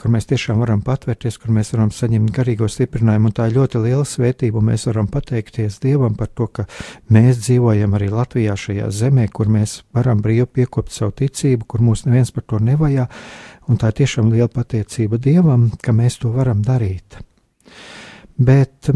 kur 0.00 0.10
mēs 0.12 0.26
tiešām 0.30 0.62
varam 0.62 0.80
patvērties, 0.84 1.36
kur 1.40 1.52
mēs 1.54 1.72
varam 1.74 1.90
saņemt 1.92 2.32
garīgo 2.34 2.68
stiprinājumu. 2.70 3.28
Un 3.28 3.36
tā 3.36 3.48
ir 3.48 3.58
ļoti 3.58 3.82
liela 3.84 4.06
svētība, 4.08 4.62
mēs 4.64 4.86
varam 4.88 5.08
pateikties 5.12 5.78
Dievam 5.82 6.16
par 6.18 6.30
to, 6.32 6.48
ka 6.48 6.66
mēs 7.12 7.42
dzīvojam 7.44 7.96
arī 7.98 8.08
Latvijā, 8.12 8.56
šajā 8.58 8.88
zemē, 8.90 9.28
kur 9.34 9.52
mēs 9.52 9.82
varam 9.94 10.22
brīvi 10.24 10.48
piekopt 10.60 10.94
savu 10.94 11.14
ticību, 11.20 11.68
kur 11.68 11.84
mūs 11.84 12.06
neviens 12.08 12.32
par 12.32 12.46
to 12.48 12.62
nevajā. 12.62 13.06
Un 13.68 13.78
tā 13.78 13.92
ir 13.92 14.00
tiešām 14.00 14.32
liela 14.32 14.50
pateicība 14.52 15.20
Dievam, 15.22 15.68
ka 15.82 15.94
mēs 15.94 16.18
to 16.24 16.32
varam 16.34 16.64
darīt. 16.64 17.20
Bet 18.40 18.90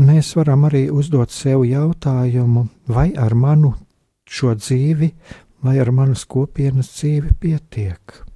mēs 0.00 0.34
varam 0.40 0.66
arī 0.70 0.86
uzdot 0.90 1.30
sev 1.30 1.66
jautājumu, 1.68 2.66
vai 2.88 3.12
ar 3.12 3.36
manu 3.36 3.76
šo 4.24 4.56
dzīvi, 4.56 5.12
vai 5.62 5.78
ar 5.78 5.92
manas 5.94 6.24
kopienas 6.24 6.90
dzīvi 6.96 7.36
pietiek. 7.38 8.31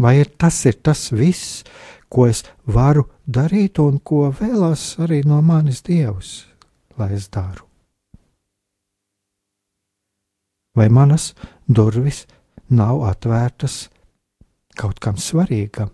Vai 0.00 0.16
ir 0.22 0.30
tas 0.38 0.56
ir 0.64 0.78
tas 0.80 1.10
viss, 1.12 1.64
ko 2.08 2.26
es 2.30 2.42
varu 2.64 3.04
darīt 3.28 3.78
un 3.82 4.00
ko 4.00 4.30
vēlās 4.32 4.96
arī 5.04 5.20
no 5.28 5.42
manis 5.44 5.82
Dievs, 5.84 6.46
lai 6.96 7.12
es 7.18 7.28
daru? 7.28 7.66
Vai 10.76 10.88
manas 10.88 11.34
durvis 11.68 12.24
nav 12.70 13.02
atvērtas 13.10 13.90
kaut 14.78 15.02
kam 15.02 15.18
svarīgam? 15.20 15.90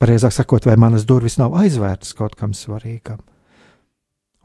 Pareizāk 0.00 0.32
sakot, 0.32 0.64
vai 0.64 0.78
manas 0.80 1.04
durvis 1.04 1.36
nav 1.36 1.52
aizvērtas 1.60 2.14
kaut 2.16 2.38
kam 2.40 2.54
svarīgam? 2.56 3.20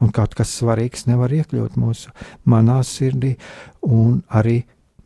Un 0.04 0.12
kaut 0.12 0.34
kas 0.36 0.52
svarīgs 0.58 1.06
nevar 1.08 1.32
iekļūt 1.32 1.78
mūsu 1.80 2.12
manā 2.44 2.82
sirdī 2.84 3.38
un 3.80 4.20
arī 4.28 4.58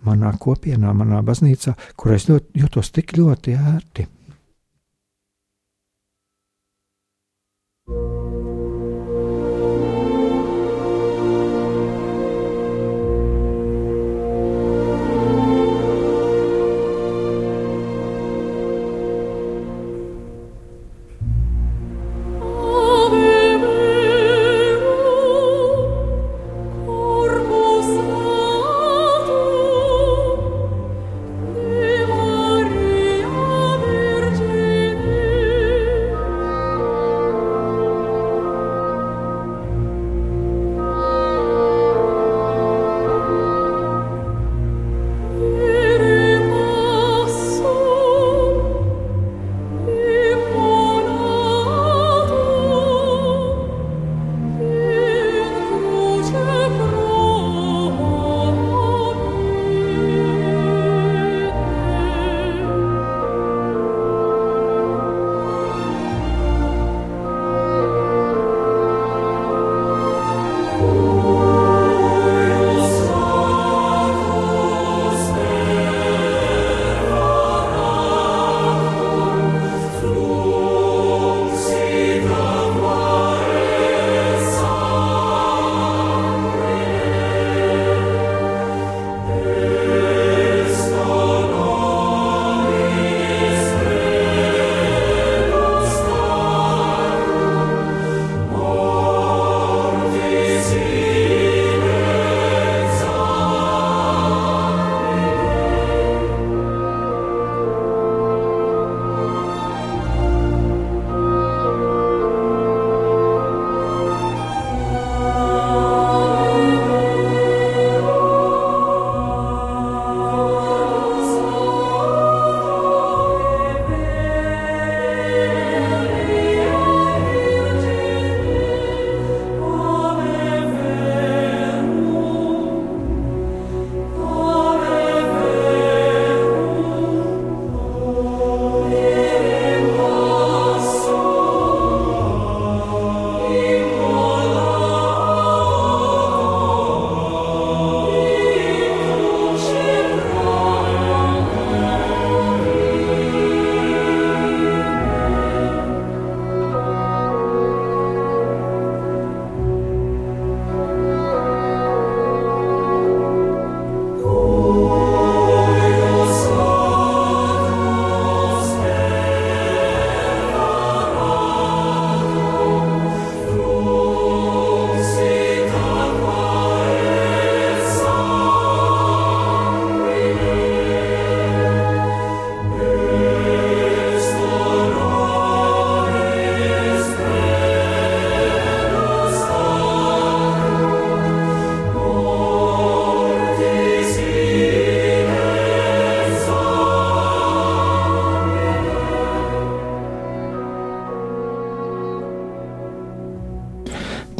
manā 0.07 0.33
kopienā, 0.41 0.95
manā 0.97 1.21
baznīcā, 1.27 1.75
kur 1.97 2.15
es 2.17 2.29
ļoti, 2.31 2.61
jūtos 2.63 2.93
tik 2.97 3.17
ļoti 3.19 3.57
ērti. 3.59 4.07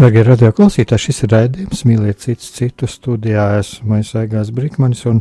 Darbie 0.01 0.23
radioklausītāji, 0.25 1.03
šis 1.11 1.19
ir 1.27 1.33
raidījums, 1.35 1.83
mīliet 1.85 2.23
citus 2.23 2.55
citu 2.57 2.87
studijā. 2.89 3.43
Esmu 3.59 3.99
Aigās 4.17 4.49
Brīkmanis, 4.57 5.03
un, 5.11 5.19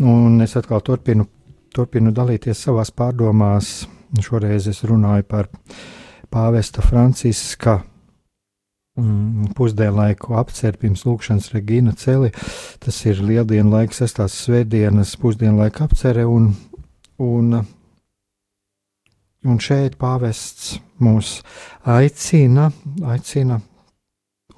un 0.00 0.40
es 0.40 0.56
atkal 0.56 0.80
turpinu, 0.86 1.26
turpinu 1.76 2.14
dalīties 2.16 2.62
savās 2.64 2.88
pārdomās. 2.96 3.74
Šoreiz 4.24 4.70
es 4.72 4.80
runāju 4.88 5.26
par 5.28 5.50
pāvesta 6.32 6.80
Franciska 6.86 7.76
mm, 8.96 9.52
pusdienlaiku 9.58 10.32
apceru 10.40 10.80
pirms 10.86 11.04
lūkšanas 11.04 11.52
Regīna 11.52 11.92
celi. 12.00 12.32
Tas 12.80 13.04
ir 13.04 13.20
lieldienu 13.20 13.76
laiks, 13.76 14.00
sestās 14.00 14.40
svētdienas 14.46 15.12
pusdienlaika 15.20 15.90
apcere, 15.90 16.24
un, 16.24 16.54
un, 17.20 17.54
un 19.44 19.64
šeit 19.68 20.00
pāvests 20.00 20.78
mūs 21.04 21.42
aicina, 21.84 22.70
aicina 23.04 23.60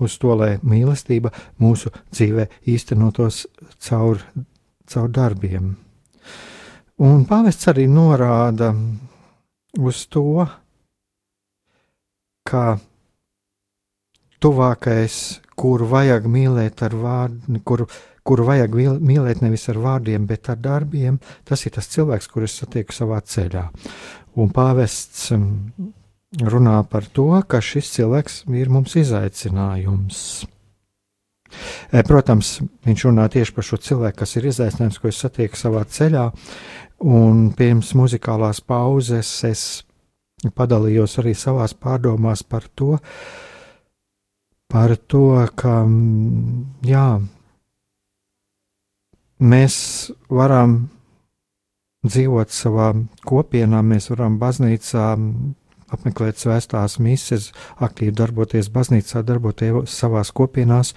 uz 0.05 0.17
to, 0.21 0.35
lai 0.39 0.57
mīlestība 0.63 1.33
mūsu 1.63 1.93
dzīvē 2.13 2.49
īstenotos 2.71 3.45
caur, 3.89 4.23
caur 4.89 5.13
darbiem. 5.13 5.75
Un 6.99 7.23
pāvests 7.31 7.71
arī 7.71 7.87
norāda 7.91 8.73
uz 9.79 10.03
to, 10.11 10.47
ka 12.49 12.79
tuvākais, 14.43 15.19
kuru 15.59 15.89
vajag 15.91 16.27
mīlēt 16.31 16.83
ar 16.87 16.95
vārdu, 16.99 17.61
kuru, 17.67 17.87
kuru 18.27 18.47
vajag 18.49 18.75
mīlēt 19.03 19.43
nevis 19.43 19.69
ar 19.73 19.81
vārdiem, 19.83 20.27
bet 20.27 20.51
ar 20.53 20.59
darbiem, 20.63 21.19
tas 21.47 21.65
ir 21.67 21.75
tas 21.77 21.91
cilvēks, 21.93 22.31
kurus 22.33 22.59
satieku 22.61 22.95
savā 22.95 23.21
ceļā. 23.23 23.69
Un 24.39 24.53
pāvests 24.55 25.33
runā 26.37 26.83
par 26.89 27.07
to, 27.09 27.31
ka 27.49 27.61
šis 27.65 27.91
cilvēks 27.97 28.43
ir 28.53 28.69
mums 28.73 28.97
izaicinājums. 29.01 30.21
E, 31.89 32.03
protams, 32.05 32.59
viņš 32.85 33.05
runā 33.09 33.29
tieši 33.33 33.55
par 33.57 33.65
šo 33.65 33.79
cilvēku, 33.81 34.19
kas 34.21 34.37
ir 34.37 34.49
izaicinājums, 34.51 34.99
ko 35.01 35.09
es 35.09 35.21
satieku 35.23 35.57
savā 35.57 35.85
ceļā, 35.89 36.27
un 37.09 37.49
pirms 37.57 37.95
muzikālās 37.97 38.61
pauzes 38.61 39.31
es 39.49 39.63
padalījos 40.55 41.19
arī 41.23 41.33
savās 41.35 41.73
pārdomās 41.75 42.45
par 42.45 42.69
to, 42.77 42.99
par 44.69 44.95
to, 45.09 45.25
ka 45.57 45.81
jā, 46.85 47.09
mēs 49.41 49.79
varam 50.29 50.77
dzīvot 52.05 52.53
savā 52.53 52.93
kopienā, 53.27 53.81
mēs 53.83 54.11
varam 54.13 54.37
baznīcā 54.39 55.09
apmeklēt 55.95 56.41
svētās 56.41 56.99
mises, 57.03 57.51
aktīvi 57.85 58.15
darboties 58.17 58.71
baznīcā, 58.73 59.23
darboties 59.27 59.91
savās 59.93 60.33
kopienās, 60.37 60.95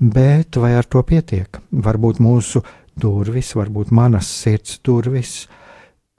bet 0.00 0.56
vai 0.60 0.74
ar 0.78 0.88
to 0.88 1.02
pietiek? 1.06 1.60
Varbūt 1.70 2.22
mūsu 2.24 2.64
durvis, 3.00 3.54
varbūt 3.56 3.92
manas 3.94 4.28
sirds 4.28 4.80
durvis 4.84 5.46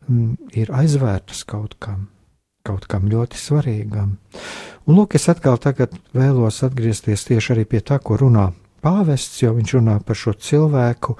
m, 0.07 0.35
ir 0.53 0.71
aizvērtas 0.73 1.43
kaut 1.49 1.77
kam, 1.79 2.07
kaut 2.67 2.87
kam 2.89 3.09
ļoti 3.11 3.39
svarīgam. 3.41 4.17
Un 4.87 4.97
lūk, 4.97 5.15
es 5.15 5.29
atkal 5.29 5.59
vēlos 6.13 6.63
atgriezties 6.65 7.27
tieši 7.27 7.55
arī 7.55 7.67
pie 7.69 7.83
tā, 7.85 7.99
ko 8.01 8.17
runā 8.17 8.51
pāvests, 8.83 9.41
jo 9.43 9.53
viņš 9.57 9.75
runā 9.77 9.97
par 10.05 10.17
šo 10.17 10.33
cilvēku, 10.33 11.15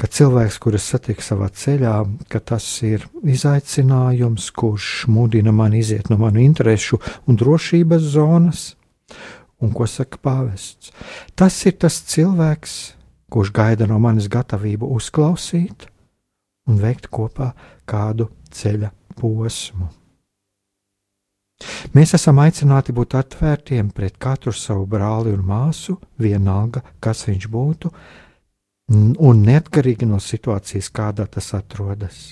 ka 0.00 0.10
cilvēks, 0.10 0.58
kurus 0.62 0.88
satiek 0.90 1.22
savā 1.22 1.50
ceļā, 1.52 1.94
ka 2.32 2.40
tas 2.40 2.66
ir 2.86 3.06
izaicinājums, 3.22 4.50
kurš 4.56 5.06
mudina 5.12 5.52
mani 5.54 5.82
iziet 5.84 6.10
no 6.10 6.18
manu 6.20 6.42
interesu 6.42 7.00
un 7.28 7.38
drošības 7.40 8.12
zonas. 8.16 8.66
Un 9.62 9.70
ko 9.72 9.86
saka 9.88 10.18
pāvests? 10.20 10.90
Tas 11.38 11.56
ir 11.64 11.78
tas 11.80 12.00
cilvēks, 12.10 12.94
kurš 13.32 13.52
gaida 13.54 13.88
no 13.88 14.00
manis 14.02 14.28
gatavību 14.30 14.90
uzklausīt 14.98 15.88
un 16.68 16.80
veikt 16.82 17.08
kopā 17.12 17.52
kādu 17.88 18.28
ceļa 18.54 18.90
posmu. 19.20 20.03
Mēs 21.94 22.14
esam 22.16 22.40
aicināti 22.42 22.92
būt 22.94 23.14
atvērtiem 23.14 23.90
pret 23.94 24.16
katru 24.18 24.52
savu 24.52 24.86
brāli 24.90 25.32
un 25.34 25.44
māsu, 25.46 25.96
vienalga, 26.18 26.82
kas 27.00 27.26
viņš 27.28 27.46
būtu, 27.52 27.90
un 29.28 29.44
neatkarīgi 29.46 30.08
no 30.08 30.18
situācijas, 30.20 30.90
kādā 30.92 31.28
tas 31.30 31.52
atrodas. 31.56 32.24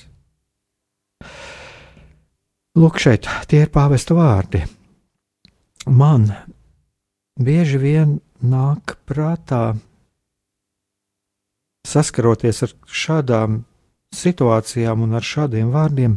Lūk, 2.77 2.99
šeit 2.99 3.29
tie 3.49 3.63
ir 3.63 3.73
pāvesta 3.73 4.17
vārdi. 4.17 4.65
Man 5.93 6.31
bieži 7.39 7.79
vien 7.81 8.17
nāk 8.43 8.97
prātā, 9.07 9.77
saskaroties 11.87 12.63
ar 12.67 12.73
šādām 12.87 13.63
situācijām 14.15 15.05
un 15.05 15.19
ar 15.19 15.27
šādiem 15.27 15.73
vārdiem, 15.75 16.17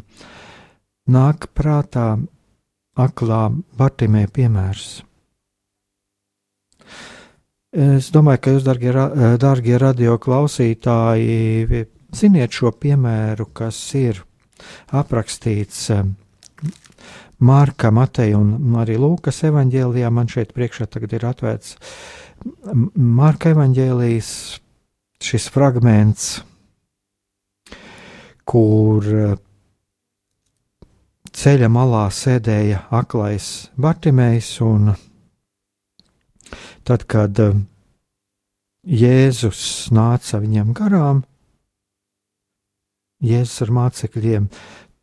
nāk 1.12 1.50
prātā 1.56 2.16
aklā 2.96 3.50
Bartimē 3.78 4.26
piemērs. 4.32 5.04
Es 7.76 8.08
domāju, 8.16 8.40
ka 8.40 8.54
jūs, 8.56 8.64
darbie, 8.64 8.92
darbie 9.42 9.76
radio 9.82 10.16
klausītāji, 10.22 11.84
ziniet 12.16 12.56
šo 12.56 12.72
piemēru, 12.72 13.50
kas 13.52 13.80
ir 14.00 14.22
aprakstīts 14.96 15.90
Mārka, 17.44 17.92
Mateja 17.92 18.40
un 18.40 18.78
arī 18.80 18.96
Lūkas 18.96 19.42
evanģēlijā. 19.50 20.08
Man 20.08 20.32
šeit 20.32 20.54
priekšā 20.56 20.88
tagad 20.88 21.18
ir 21.18 21.28
atvērts 21.28 21.76
Mārka 22.96 23.52
evanģēlijas 23.52 24.30
šis 25.26 25.50
fragments, 25.52 26.30
kur 28.48 29.04
ceļa 31.36 31.70
malā 31.72 32.06
sēdēja 32.14 32.86
aklais 32.96 33.70
Bartimējs, 33.82 34.50
un 34.64 34.94
tad, 36.88 37.06
kad 37.12 37.40
eh, 37.44 37.58
Jēzus 38.86 39.92
nāca 39.96 40.40
viņam 40.44 40.74
garām, 40.78 41.24
Jēzus 43.26 43.66
ar 43.66 43.74
mācekļiem, 43.80 44.48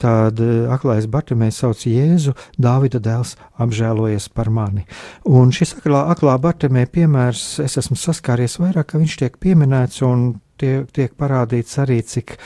tad 0.02 0.40
eh, 0.42 0.64
aklais 0.72 1.08
Bartimējs 1.10 1.62
sauc 1.62 1.84
Jēzu, 1.88 2.36
Dāvida 2.56 3.02
dēls, 3.02 3.36
apžēlojies 3.62 4.30
par 4.32 4.50
mani. 4.54 4.86
Un 5.28 5.52
šis 5.54 5.76
aklā, 5.80 6.06
aklā 6.14 6.38
Bartimēja 6.42 6.90
piemērs, 6.96 7.46
es 7.66 7.76
esmu 7.82 7.98
saskāries 7.98 8.58
vairāk, 8.62 8.92
ka 8.92 9.02
viņš 9.02 9.18
tiek 9.24 9.38
pieminēts, 9.42 10.00
un 10.06 10.32
tiek, 10.62 10.90
tiek 10.94 11.14
parādīts 11.18 11.78
arī, 11.82 11.98
cik, 12.06 12.36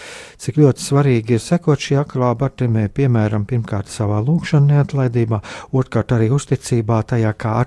cik 0.43 0.61
ļoti 0.63 0.85
svarīgi 0.85 1.37
ir 1.37 1.43
sekot 1.43 1.83
šī 1.83 2.01
aklā 2.03 2.33
Bartimē, 2.39 2.87
piemēram, 2.97 3.47
pirmkārt 3.49 3.93
savā 3.93 4.23
lūkšanā 4.25 4.77
neatlaidībā, 4.77 5.43
otrkārt 5.77 6.17
arī 6.17 6.31
uzticībā 6.37 7.03
tajā, 7.13 7.35
kā, 7.39 7.59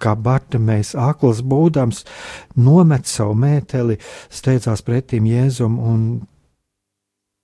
kā 0.00 0.16
Bartimējs 0.28 0.94
akls 0.98 1.44
būdams 1.44 2.04
nomet 2.56 3.06
savu 3.10 3.36
mēteli, 3.38 4.00
steidzās 4.32 4.84
pretīm 4.86 5.28
Jēzum 5.28 5.78
un 5.92 6.02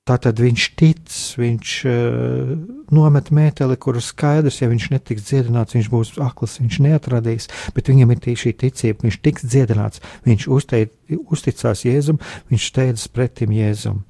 Tātad 0.04 0.36
viņš 0.36 0.64
tic, 0.76 1.12
viņš 1.40 1.74
uh, 1.88 2.48
nomet 2.92 3.30
mēteli, 3.32 3.78
kuru 3.80 4.02
skaidrs, 4.04 4.58
ja 4.60 4.66
viņš 4.68 4.88
netiks 4.92 5.30
dziedināts, 5.30 5.72
viņš 5.78 5.86
būs 5.88 6.10
akls, 6.20 6.58
viņš 6.60 6.76
neatradīs, 6.84 7.46
bet 7.72 7.88
viņam 7.88 8.12
ir 8.12 8.26
šī 8.36 8.52
ticība, 8.60 9.06
viņš 9.06 9.16
tiks 9.24 9.46
dziedināts, 9.48 10.02
viņš 10.28 10.44
uzteic, 10.52 10.92
uzticās 11.08 11.86
Jēzum, 11.88 12.20
viņš 12.52 12.66
steidzas 12.68 13.08
pretim 13.16 13.54
Jēzum. 13.56 14.02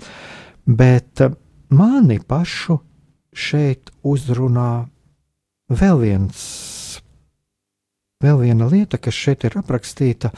Bet 0.66 1.22
uh, 1.22 1.36
mani 1.70 2.18
pašu 2.18 2.80
šeit 3.30 3.92
uzrunā 4.02 4.88
vēl 5.70 6.02
viens, 6.02 6.40
vēl 8.18 8.42
viena 8.48 8.66
lieta, 8.66 8.98
kas 8.98 9.14
šeit 9.14 9.46
ir 9.46 9.60
aprakstīta, 9.62 10.32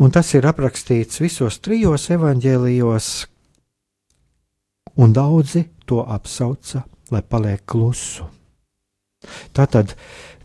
un 0.00 0.16
tas 0.16 0.32
ir 0.32 0.48
aprakstīts 0.48 1.20
visos 1.20 1.60
trijos 1.60 2.08
evaņģēlijos, 2.16 3.10
un 4.96 5.12
daudzi 5.12 5.64
to 5.86 6.02
apsauca, 6.04 6.84
lai 7.10 7.22
paliek 7.22 7.62
klusu. 7.66 8.26
Tātad 9.54 9.94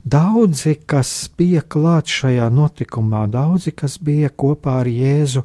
daudzi, 0.06 0.76
kas 0.86 1.30
bija 1.38 1.64
klāt 1.66 2.12
šajā 2.14 2.48
notikumā, 2.54 3.26
daudzi, 3.32 3.74
kas 3.74 3.98
bija 3.98 4.30
kopā 4.30 4.82
ar 4.84 4.90
Jēzu, 4.92 5.44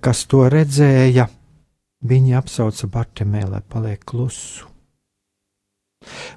kas 0.00 0.24
to 0.28 0.44
redzēja, 0.52 1.28
viņi 2.04 2.36
apsauca 2.38 2.90
Bartemē, 2.92 3.46
lai 3.48 3.62
paliek 3.64 4.04
klusu. 4.04 4.68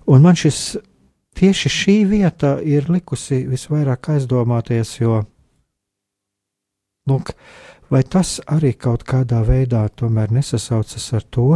Un 0.10 0.23
man 0.23 0.39
šis 0.39 0.77
tieši 1.38 1.69
šī 1.69 1.97
vieta 2.10 2.56
ir 2.63 2.89
likusi 2.91 3.43
visvairāk 3.49 4.10
aizdomāties, 4.15 4.95
jo, 5.01 5.21
lūk, 7.10 7.36
vai 7.91 8.04
tas 8.08 8.39
arī 8.47 8.73
kaut 8.80 9.04
kādā 9.08 9.41
veidā 9.45 9.84
tomēr 9.99 10.32
nesasaucas 10.32 11.08
ar 11.17 11.25
to, 11.27 11.47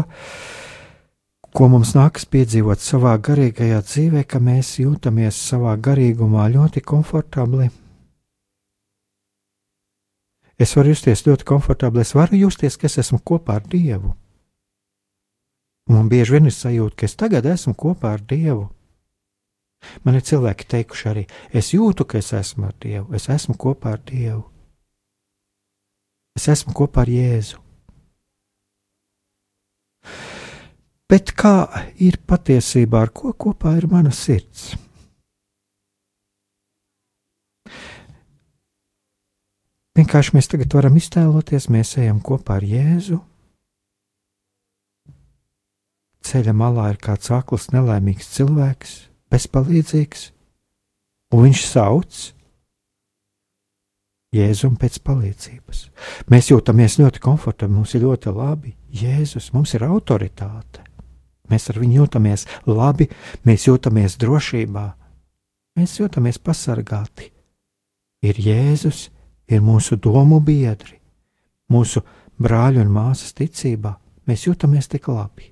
ko 1.55 1.69
mums 1.71 1.93
nākas 1.95 2.27
piedzīvot 2.27 2.83
savā 2.83 3.15
garīgajā 3.23 3.79
dzīvē, 3.87 4.25
ka 4.27 4.41
mēs 4.43 4.75
jūtamies 4.81 5.39
savā 5.49 5.77
garīgumā 5.79 6.49
ļoti 6.51 6.83
komfortabli. 6.83 7.69
Es 10.59 10.75
varu 10.75 10.91
justies 10.91 11.23
ļoti 11.27 11.47
komfortabli, 11.47 12.03
es 12.03 12.13
varu 12.15 12.39
justies, 12.39 12.77
ka 12.79 12.87
es 12.87 12.99
esmu 12.99 13.19
kopā 13.23 13.59
ar 13.59 13.67
Dievu. 13.71 14.13
Man 15.91 16.09
bieži 16.09 16.35
vien 16.35 16.47
ir 16.49 16.55
sajūta, 16.55 16.95
ka 16.99 17.07
es 17.07 17.15
tagad 17.19 17.47
esmu 17.47 17.75
kopā 17.77 18.15
ar 18.15 18.23
Dievu. 18.23 18.69
Man 20.03 20.15
ir 20.17 20.23
cilvēki 20.25 20.67
teikuši 20.71 21.09
arī, 21.11 21.23
es 21.53 21.73
jūtu, 21.75 22.07
ka 22.09 22.19
es 22.19 22.31
esmu 22.33 22.67
ar 22.71 22.75
Dievu, 22.81 23.13
es 23.15 23.29
esmu 23.29 23.55
kopā 23.59 23.95
ar 23.95 24.03
Dievu. 24.07 24.43
Es 26.35 26.47
esmu 26.51 26.75
kopā 26.75 27.05
ar 27.05 27.11
Jēzu. 27.11 27.61
Bet 31.09 31.31
kā 31.37 31.67
ir 32.01 32.17
patiesībā, 32.27 33.05
ar 33.05 33.13
ko 33.13 33.31
kopā 33.33 33.75
ir 33.77 33.87
mana 33.91 34.11
sirds? 34.13 34.73
Vienkārši 39.95 40.35
mēs 40.35 40.51
tagad 40.51 40.73
varam 40.75 40.97
iztēloties, 40.99 41.69
mēs 41.71 41.95
ejam 42.01 42.19
kopā 42.25 42.59
ar 42.59 42.67
Jēzu. 42.67 43.21
ceļa 46.25 46.55
malā 46.57 46.89
ir 46.93 46.99
kāds 47.01 47.29
akls, 47.33 47.69
nelaimīgs 47.73 48.27
cilvēks, 48.35 48.95
bezpalīdzīgs, 49.31 50.29
un 51.35 51.45
viņš 51.45 51.61
sauc 51.69 52.21
Jēzum 54.35 54.75
pēc 54.79 54.99
palīdzības. 55.05 55.85
Mēs 56.31 56.49
jūtamies 56.51 56.97
ļoti 56.99 57.21
komfortabli, 57.23 57.75
mums 57.77 57.95
ir 57.95 58.05
ļoti 58.05 58.33
labi. 58.35 58.75
Jēzus, 58.95 59.51
mums 59.55 59.75
ir 59.77 59.85
autoritāte. 59.87 60.83
Mēs 61.51 61.69
ar 61.69 61.79
viņu 61.81 62.01
jūtamies 62.01 62.45
labi, 62.65 63.07
mēs 63.45 63.67
jūtamies 63.67 64.17
drošībā, 64.21 64.85
mēs 65.77 65.97
jūtamies 65.99 66.39
pasargāti. 66.41 67.29
Ir 68.25 68.39
Jēzus, 68.41 69.09
ir 69.47 69.61
mūsu 69.61 69.99
domu 70.01 70.39
biedri, 70.41 70.97
mūsu 71.69 72.01
brāļi 72.41 72.81
un 72.81 72.93
māsas 72.93 73.35
ticībā. 73.37 73.95
Mēs 74.25 74.47
jūtamies 74.47 74.89
tik 74.89 75.07
labi. 75.11 75.51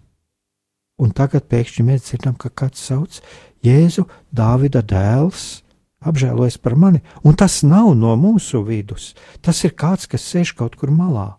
Un 0.97 1.13
tagad 1.13 1.45
pēkšņi 1.49 1.85
mēs 1.85 2.07
dzirdam, 2.07 2.33
ka 2.37 2.49
kāds 2.49 2.81
sauc 2.81 3.19
Jēzu, 3.65 4.07
Dāvida 4.33 4.81
dēls, 4.81 5.62
apžēlojas 6.05 6.59
par 6.61 6.75
mani, 6.79 7.01
un 7.23 7.35
tas 7.39 7.61
nav 7.63 7.93
no 7.97 8.13
mūsu 8.19 8.63
vidus. 8.67 9.13
Tas 9.41 9.63
ir 9.63 9.75
kāds, 9.77 10.07
kas 10.09 10.25
sēž 10.27 10.53
kaut 10.59 10.77
kur 10.79 10.91
malā. 10.93 11.33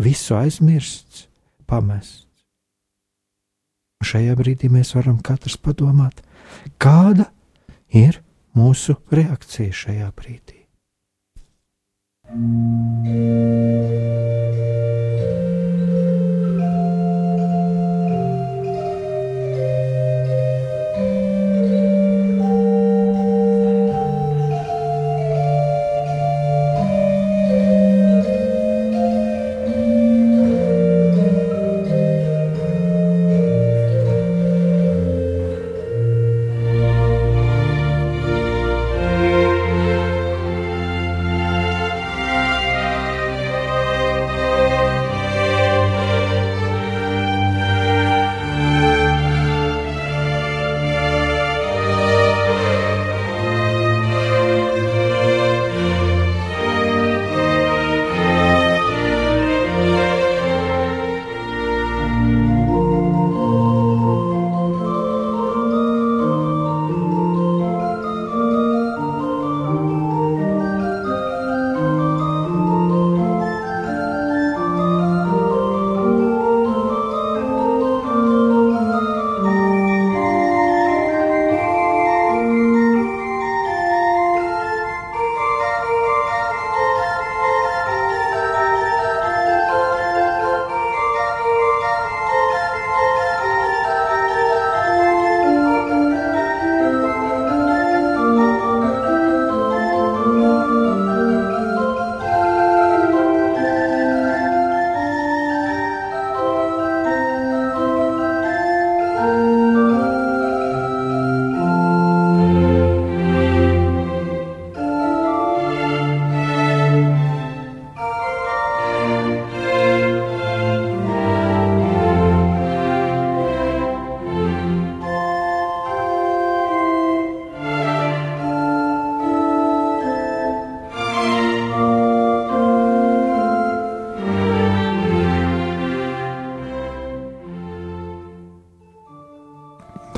Visu 0.00 0.34
aizmirsts, 0.36 1.28
pamests. 1.70 2.24
Šajā 4.04 4.34
brīdī 4.36 4.68
mēs 4.68 4.92
varam 4.96 5.20
katrs 5.24 5.56
padomāt, 5.56 6.20
kāda 6.76 7.30
ir 7.88 8.20
mūsu 8.58 8.98
reakcija 9.14 9.72
šajā 9.72 10.10
brīdī. 10.18 10.60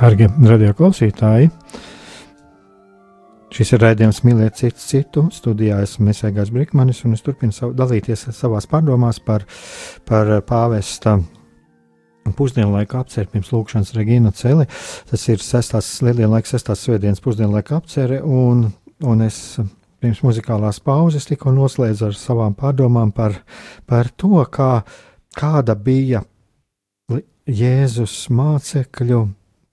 Darbie 0.07 0.29
radio 0.47 0.71
klausītāji, 0.79 1.49
šis 3.51 3.73
ir 3.75 3.81
raidījums 3.83 4.21
Mīliet 4.23 4.55
citu 4.55 4.79
citu. 4.79 5.23
Studijā 5.35 5.81
esmu 5.83 6.05
Mēsēgājs 6.07 6.53
Brīkmanis 6.55 7.01
un 7.09 7.17
es 7.17 7.25
turpinu 7.27 7.51
savu, 7.51 7.73
dalīties 7.75 8.21
savās 8.37 8.69
pārdomās 8.71 9.19
par, 9.27 9.43
par 10.07 10.29
pāvesta 10.47 11.17
pusdienlaika 12.39 13.01
apceri 13.03 13.33
pirms 13.33 13.51
lūkšanas 13.51 13.91
Regīna 13.97 14.31
Celi. 14.39 14.69
Tas 15.11 15.25
ir 15.27 15.43
sestās 15.43 15.89
lieldienlaika, 16.07 16.53
sestās 16.53 16.85
svētdienas 16.87 17.25
pusdienlaika 17.25 17.81
apceri 17.81 18.21
un, 18.23 18.61
un 19.03 19.25
es 19.27 19.41
pirms 19.99 20.21
muzikālās 20.23 20.79
pauzes 20.87 21.27
tikko 21.27 21.51
noslēdzu 21.57 22.13
ar 22.13 22.15
savām 22.21 22.55
pārdomām 22.55 23.11
par, 23.17 23.41
par 23.91 24.13
to, 24.15 24.39
kā, 24.55 24.85
kāda 25.35 25.75
bija 25.75 26.23
Jēzus 27.51 28.21
mācekļu 28.31 29.25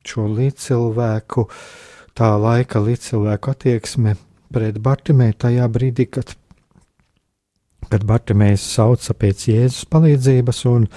šo 0.08 0.28
līdzcilvēku, 0.32 1.48
tā 2.18 2.30
laika 2.39 2.82
līdzcilvēku 2.84 3.54
attieksme 3.54 4.16
pret 4.54 4.80
Bartimēju 4.84 5.38
tajā 5.46 5.68
brīdī, 5.74 6.08
kad, 6.13 6.36
kad 7.89 8.06
Bartimējs 8.08 8.66
sauca 8.76 9.16
pēc 9.18 9.48
Jēzus 9.50 9.88
palīdzības, 9.94 10.63
un, 10.72 10.88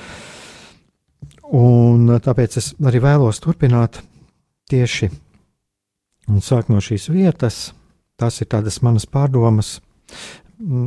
un 1.56 2.18
tāpēc 2.22 2.58
es 2.60 2.72
arī 2.84 3.02
vēlos 3.04 3.40
turpināt 3.44 4.02
tieši 4.70 5.10
un 6.30 6.42
sākt 6.42 6.72
no 6.72 6.82
šīs 6.82 7.08
vietas. 7.14 7.70
Tas 8.16 8.40
ir 8.40 8.48
tādas 8.48 8.80
manas 8.80 9.04
pārdomas. 9.12 9.74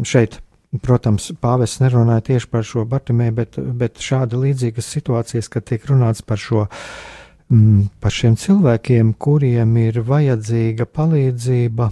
Šeit, 0.10 0.39
protams, 0.82 1.27
pāvests 1.41 1.77
nerunāja 1.84 2.23
tieši 2.32 2.49
par 2.49 2.65
šo 2.65 2.88
Bartimēju, 2.89 3.36
bet, 3.38 3.60
bet 3.77 4.01
šāda 4.01 4.39
līdzīgas 4.41 4.89
situācijas, 4.95 5.49
kad 5.53 5.67
tiek 5.69 5.86
runāts 5.91 6.25
par 6.25 6.41
šo 6.41 6.63
uh, 6.63 6.71
mm, 6.71 7.18
par 7.49 8.13
šiem 8.13 8.35
cilvēkiem, 8.38 9.15
kuriem 9.17 9.77
ir 9.81 10.03
vajadzīga 10.05 10.85
palīdzība. 10.85 11.89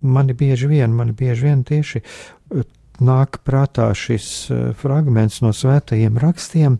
Mani 0.00 0.36
bieži 0.36 0.68
vien, 0.68 0.92
mani 0.96 1.14
bieži 1.16 1.48
vien 1.48 1.64
tieši 1.64 2.02
eh, 2.02 2.66
nāk 3.00 3.40
prātā 3.44 3.90
šis 3.96 4.26
uh, 4.52 4.60
fragments 4.76 5.40
no 5.44 5.52
svētajiem 5.56 6.20
rakstiem 6.20 6.76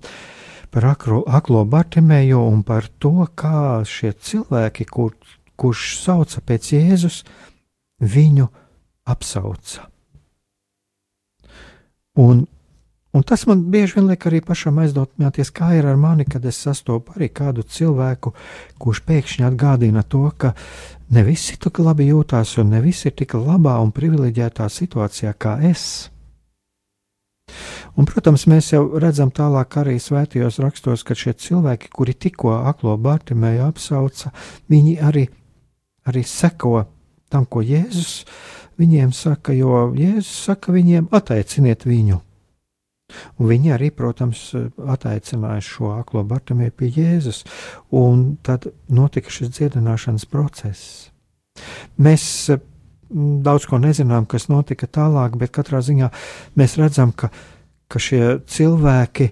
par 0.71 0.87
akro, 0.93 1.23
aklo 1.27 1.65
Bartimēju 1.69 2.41
un 2.45 2.63
par 2.65 2.89
to, 3.01 3.27
kā 3.35 3.81
šie 3.89 4.13
cilvēki, 4.13 4.87
kur, 4.89 5.17
kurš 5.57 5.87
sauca 6.05 6.45
pēc 6.45 6.73
Jēzus, 6.77 7.23
viņu 8.01 8.47
apsauca. 9.09 9.89
Un 12.21 12.45
Un 13.11 13.25
tas 13.27 13.43
man 13.47 13.65
bieži 13.73 13.97
vien 13.97 14.07
liek 14.07 14.23
arī 14.29 14.39
pašam 14.47 14.77
aizdomāties, 14.79 15.49
kā 15.51 15.73
ir 15.75 15.87
ar 15.91 15.97
mani, 15.99 16.23
kad 16.31 16.45
es 16.47 16.61
sastopu 16.63 17.17
arī 17.17 17.27
kādu 17.35 17.65
cilvēku, 17.67 18.31
kurš 18.79 19.01
pēkšņi 19.09 19.47
atgādina 19.49 20.05
to, 20.07 20.29
ka 20.39 20.53
ne 21.11 21.25
visi 21.27 21.59
tik 21.59 21.81
labi 21.83 22.07
jūtās 22.13 22.55
un 22.63 22.71
ne 22.71 22.83
visi 22.85 23.09
ir 23.11 23.17
tik 23.19 23.35
labā 23.35 23.75
un 23.83 23.91
privileģētā 23.97 24.69
situācijā 24.71 25.35
kā 25.43 25.57
es. 25.73 25.83
Un, 27.99 28.07
protams, 28.07 28.47
mēs 28.47 28.71
jau 28.77 28.85
redzam 29.03 29.35
tālāk 29.35 29.81
arī 29.83 29.97
svētajos 29.99 30.61
rakstos, 30.63 31.03
ka 31.03 31.19
šie 31.19 31.35
cilvēki, 31.35 31.91
kuri 31.91 32.15
tikko 32.15 32.61
aklo 32.71 32.95
Bārtimēju 32.95 33.67
apsauca, 33.67 34.31
viņi 34.71 34.97
arī, 35.03 35.27
arī 36.07 36.23
seko 36.23 36.87
tam, 37.27 37.43
ko 37.51 37.67
Jēzus 37.67 38.23
viņiem 38.79 39.11
saka, 39.11 39.51
jo 39.51 39.89
Jēzus 39.99 40.45
saka 40.47 40.79
viņiem, 40.79 41.11
attaiciniet 41.11 41.91
viņu 41.91 42.23
Un 43.39 43.51
viņi 43.51 43.75
arī, 43.77 43.91
protams, 43.95 44.51
attaicināja 44.79 45.65
šo 45.65 45.95
aklo 45.97 46.25
Bartamēju 46.29 46.77
pie 46.77 46.91
Jēzus, 46.97 47.45
un 47.91 48.37
tad 48.47 48.71
notika 48.89 49.33
šis 49.33 49.53
dziedināšanas 49.57 50.27
process. 50.31 51.11
Mēs 52.01 52.25
daudz 53.11 53.67
ko 53.67 53.81
nezinām, 53.83 54.27
kas 54.31 54.49
notika 54.51 54.87
tālāk, 54.87 55.37
bet 55.39 55.53
katrā 55.55 55.83
ziņā 55.83 56.11
mēs 56.59 56.77
redzam, 56.79 57.13
ka, 57.13 57.31
ka 57.91 58.03
šie 58.03 58.39
cilvēki 58.47 59.31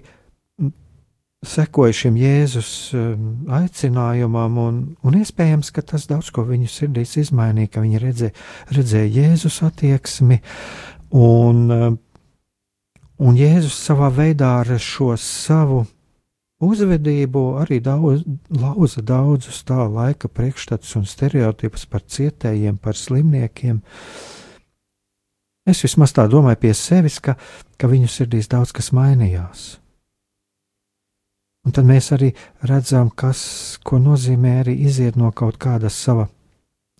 sekoja 1.45 1.95
šim 1.95 2.17
Jēzus 2.19 2.71
aicinājumam, 3.55 4.57
un, 4.59 4.79
un 5.07 5.17
iespējams, 5.21 5.71
ka 5.71 5.83
tas 5.93 6.09
daudz 6.09 6.33
ko 6.35 6.43
viņu 6.47 6.67
sirdīs 6.71 7.15
izmainīja, 7.21 7.71
ka 7.75 7.83
viņi 7.85 8.03
redzēja, 8.03 8.35
redzēja 8.75 9.13
Jēzus 9.15 9.61
attieksmi, 9.69 10.41
un 11.15 11.63
Un 13.19 13.35
Jēzus 13.35 13.75
savā 13.75 14.07
veidā 14.15 14.53
ar 14.61 14.69
šo 14.79 15.11
savu 15.19 15.81
uzvedību 16.63 17.41
arī 17.59 17.81
daudz, 17.83 18.23
lauza 18.47 19.03
daudzus 19.03 19.59
tā 19.67 19.83
laika 19.91 20.31
priekšstats 20.31 20.95
un 20.95 21.03
stereotipus 21.07 21.83
par 21.91 22.05
cietējiem, 22.07 22.77
par 22.79 22.95
slimniekiem. 22.95 23.81
Es 25.67 25.83
vismaz 25.83 26.15
tā 26.15 26.29
domāju 26.31 26.61
pie 26.63 26.73
sevis, 26.73 27.19
ka, 27.19 27.35
ka 27.75 27.91
viņu 27.91 28.07
sirdīs 28.07 28.47
daudz 28.51 28.71
kas 28.75 28.93
mainījās. 28.95 29.67
Un 31.67 31.75
tad 31.75 31.83
mēs 31.85 32.13
arī 32.15 32.31
redzam, 32.63 33.11
kas, 33.11 33.77
ko 33.83 33.99
nozīmē 33.99 34.61
arī 34.63 34.79
iziet 34.87 35.19
no 35.19 35.33
kaut 35.35 35.59
kāda 35.59 35.91
sava 35.91 36.29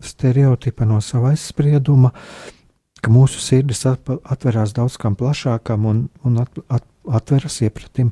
stereotipa, 0.03 0.84
no 0.86 0.99
sava 1.03 1.32
aizsprieduma, 1.32 2.12
uh, 2.12 2.59
ka 3.04 3.12
mūsu 3.14 3.42
sirdis 3.44 3.86
atverās 3.90 4.74
daudz 4.78 4.98
kam 5.02 5.18
plašākam 5.20 5.86
un, 5.90 6.08
un 6.26 6.42
at, 6.44 6.64
at, 6.70 6.86
atveras 7.10 7.62
iepratim 7.66 8.12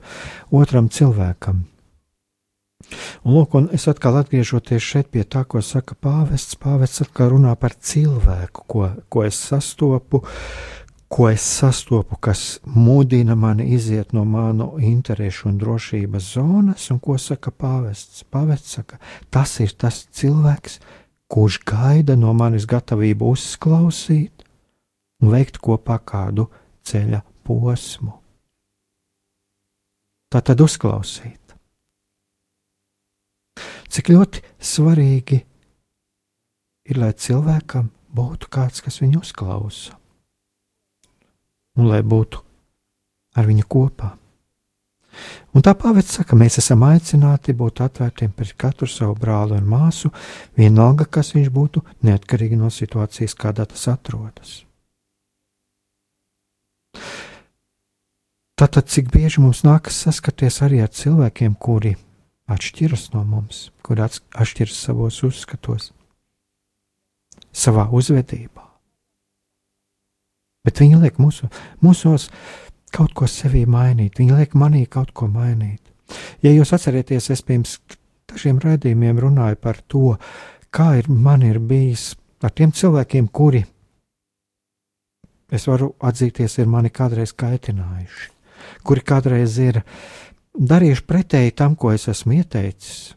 otram 0.52 0.89
cilvēkam. 0.93 1.65
Un, 3.26 3.34
lūk, 3.34 3.56
un 3.58 3.67
es 3.76 3.88
atkal 3.89 4.19
atgriežoties 4.19 4.84
šeit 4.84 5.12
pie 5.12 5.26
tā, 5.26 5.43
ko 5.50 5.62
saka 5.65 5.97
pāvests. 6.00 6.58
Pāvests 6.62 7.04
atkal 7.04 7.34
runā 7.34 7.56
par 7.60 7.76
cilvēku, 7.76 8.65
ko, 8.69 8.89
ko 9.12 9.23
es 9.28 9.39
sastopu, 9.50 10.21
ko 11.12 11.28
es 11.32 11.41
sastopu, 11.41 12.19
kas 12.21 12.60
mudina 12.63 13.36
mani 13.36 13.65
iziet 13.76 14.13
no 14.13 14.23
manu 14.28 14.73
interesu 14.78 15.50
un 15.50 15.58
drošības 15.60 16.32
zonas, 16.38 16.88
un 16.93 17.02
ko 17.04 17.17
saka 17.21 17.52
pāvests. 17.52 18.23
Pāvests 18.32 18.78
saka, 18.78 19.02
tas 19.34 19.58
ir 19.63 19.73
tas 19.73 20.06
cilvēks, 20.19 20.80
kurš 21.28 21.60
gaida 21.67 22.15
no 22.15 22.32
manis 22.38 22.69
gatavību 22.69 23.34
uzklausīt, 23.34 24.37
un 25.21 25.34
veikt 25.34 25.60
kopā 25.63 25.97
kādu 26.06 26.47
ceļa 26.88 27.21
posmu. 27.47 28.13
Tā 30.27 30.41
tad 30.43 30.62
uzklausīt. 30.62 31.56
Cik 33.88 34.12
ļoti 34.12 34.43
svarīgi 34.60 35.38
ir, 36.91 36.99
lai 36.99 37.13
cilvēkam 37.15 37.88
būtu 38.13 38.51
kāds, 38.51 38.84
kas 38.84 38.99
viņu 39.01 39.23
uzklausa, 39.23 39.95
un 41.80 41.88
lai 41.88 42.01
būtu 42.03 42.43
ar 43.39 43.47
viņu 43.47 43.65
kopā. 43.71 44.12
Un 45.56 45.63
tā 45.65 45.73
pāvets 45.73 46.19
saka, 46.19 46.38
mēs 46.38 46.60
esam 46.62 46.84
aicināti 46.86 47.56
būt 47.58 47.82
atvērtiem 47.88 48.36
pret 48.38 48.53
katru 48.60 48.89
savu 48.91 49.15
brāli 49.17 49.58
un 49.58 49.65
māsu, 49.65 50.12
vienalga, 50.60 51.08
kas 51.10 51.34
viņš 51.34 51.49
būtu, 51.56 51.82
neatkarīgi 52.06 52.60
no 52.60 52.69
situācijas, 52.69 53.34
kādā 53.39 53.65
tas 53.65 53.88
atrodas. 53.89 54.66
Tātad, 58.57 58.87
cik 58.89 59.11
bieži 59.13 59.41
mums 59.43 59.61
nākas 59.61 59.99
saskarties 60.01 60.63
arī 60.65 60.81
ar 60.81 60.89
cilvēkiem, 60.89 61.53
kuri 61.61 61.93
atšķiras 62.49 63.11
no 63.13 63.21
mums, 63.27 63.67
kuri 63.85 64.01
atšķiras 64.07 64.79
savos 64.87 65.19
uzskatos, 65.27 65.91
savā 67.53 67.85
uzvedībā. 67.93 68.63
Bet 70.65 70.81
viņi 70.81 71.03
liek 71.03 71.19
mūsu, 71.21 71.51
mūsos 71.85 72.31
kaut 72.95 73.13
ko 73.13 73.27
sevī 73.29 73.61
mainīt, 73.69 74.17
viņi 74.17 74.39
liek 74.39 74.55
manī 74.57 74.87
kaut 74.89 75.13
ko 75.13 75.29
mainīt. 75.31 75.83
Ja 76.41 76.51
jūs 76.51 76.73
atcerieties, 76.73 77.29
es 77.29 77.43
pirms 77.45 77.77
dažiem 78.27 78.59
raidījumiem 78.63 79.19
runāju 79.21 79.59
par 79.61 79.79
to, 79.85 80.15
kā 80.73 80.95
ir 80.99 81.09
man 81.09 81.45
ir 81.45 81.59
bijis 81.59 82.15
ar 82.43 82.53
tiem 82.57 82.73
cilvēkiem, 82.75 83.29
kuri 83.29 83.63
es 85.51 85.67
varu 85.67 85.93
atzīties, 86.03 86.57
ir 86.59 86.67
mani 86.67 86.91
kādreiz 86.91 87.31
kaitinājuši, 87.37 88.31
kuri 88.88 89.03
kādreiz 89.06 89.58
ir 89.62 89.82
darījuši 90.58 91.06
pretēji 91.08 91.56
tam, 91.58 91.75
ko 91.75 91.93
es 91.93 92.08
esmu 92.12 92.39
ieteicis. 92.39 93.13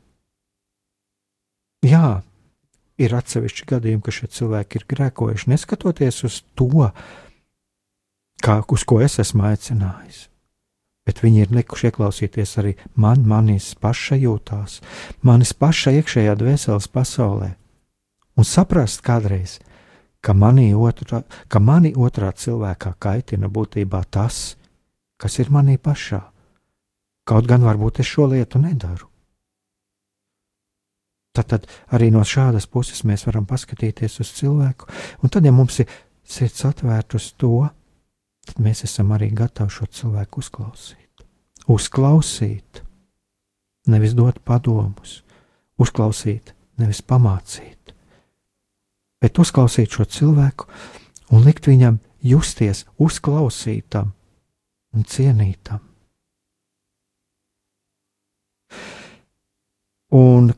Jā, 1.87 2.21
ir 3.01 3.15
atsevišķi 3.17 3.69
gadījumi, 3.73 4.03
ka 4.05 4.13
šie 4.13 4.29
cilvēki 4.37 4.81
ir 4.81 4.89
grēkojuši, 4.93 5.49
neskatoties 5.55 6.21
uz 6.29 6.41
to, 6.59 6.91
kā, 8.45 8.61
uz 8.69 8.85
ko 8.85 9.01
es 9.05 9.17
esmu 9.23 9.47
aicinājis. 9.49 10.27
Bet 11.09 11.23
viņi 11.25 11.47
ir 11.47 11.55
likuši 11.57 11.89
ieklausīties 11.89 12.53
arī 12.61 12.75
man, 13.01 13.25
manis 13.27 13.73
paša 13.81 14.21
jūtās, 14.21 14.79
manis 15.25 15.55
paša 15.57 15.95
iekšējā 15.97 16.37
dvēseles 16.39 16.91
pasaulē, 16.93 17.55
un 18.37 18.47
saprast 18.47 19.01
kādreiz, 19.07 19.57
ka 20.21 20.37
mani, 20.37 20.69
otrā, 20.77 21.23
ka 21.49 21.61
mani 21.61 21.95
otrā 21.97 22.31
cilvēkā 22.37 22.95
kaitina 23.01 23.49
būtībā 23.49 24.05
tas, 24.13 24.60
kas 25.21 25.39
ir 25.43 25.51
manī 25.53 25.77
pašā. 25.79 26.21
Kaut 27.29 27.47
gan 27.47 27.65
varbūt 27.67 28.01
es 28.03 28.09
šo 28.09 28.27
lietu 28.33 28.61
nedaru. 28.63 29.07
Tad, 31.37 31.47
tad 31.53 31.67
arī 31.95 32.09
no 32.11 32.25
šādas 32.27 32.67
puses 32.67 33.05
mēs 33.07 33.23
varam 33.29 33.47
paskatīties 33.47 34.19
uz 34.25 34.33
cilvēku, 34.41 34.89
un 35.23 35.31
tad, 35.31 35.47
ja 35.47 35.53
mums 35.55 35.79
ir 35.85 35.93
sirds 36.27 36.65
atvērta 36.67 37.21
uz 37.21 37.29
to, 37.39 37.69
tad 38.49 38.59
mēs 38.65 38.83
esam 38.89 39.13
arī 39.15 39.31
gatavi 39.31 39.71
šo 39.71 39.87
cilvēku 39.87 40.43
uzklausīt. 40.43 41.27
Uzklausīt, 41.71 42.83
nevis 43.93 44.17
dot 44.19 44.43
padomus, 44.43 45.21
uzklausīt, 45.79 46.51
nevis 46.83 47.05
pamācīt 47.07 47.81
bet 49.21 49.39
uzklausīt 49.39 49.93
šo 49.93 50.07
cilvēku 50.09 50.69
un 51.37 51.45
likt 51.45 51.69
viņam 51.69 52.01
justies 52.25 52.87
uzklausītam 53.01 54.15
un 54.97 55.07
cienītam. 55.07 55.83
Un 60.11 60.51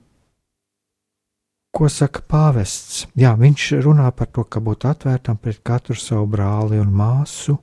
ko 1.76 1.88
saka 1.92 2.22
pāvests? 2.24 3.02
Jā, 3.18 3.34
viņš 3.36 3.66
runā 3.84 4.06
par 4.16 4.30
to, 4.32 4.46
ka 4.48 4.62
būt 4.64 4.86
atvērtam 4.88 5.36
pret 5.36 5.60
katru 5.64 5.96
savu 5.98 6.30
brāli 6.32 6.80
un 6.80 6.88
māsu, 6.88 7.58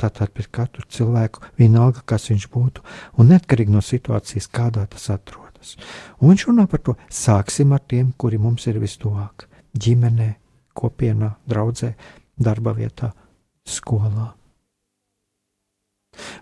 tātad 0.00 0.32
pret 0.32 0.48
katru 0.52 0.86
cilvēku, 0.88 1.44
vienalga, 1.60 2.00
kas 2.08 2.30
viņš 2.30 2.48
būtu, 2.52 2.84
un 3.20 3.28
neatkarīgi 3.32 3.76
no 3.76 3.84
situācijas, 3.84 4.48
kādā 4.48 4.86
tas 4.92 5.10
atrodas. 5.12 5.76
Un 6.20 6.32
viņš 6.32 6.46
runā 6.48 6.64
par 6.72 6.84
to, 6.84 6.96
sāksim 7.12 7.76
ar 7.76 7.84
tiem, 7.84 8.14
kuri 8.16 8.40
mums 8.40 8.64
ir 8.72 8.80
vistuvāk 8.80 9.48
ģimenē, 9.76 10.32
kopienā, 10.76 11.34
draudzē, 11.48 11.92
darba 12.40 12.72
vietā, 12.76 13.12
skolā. 13.68 14.32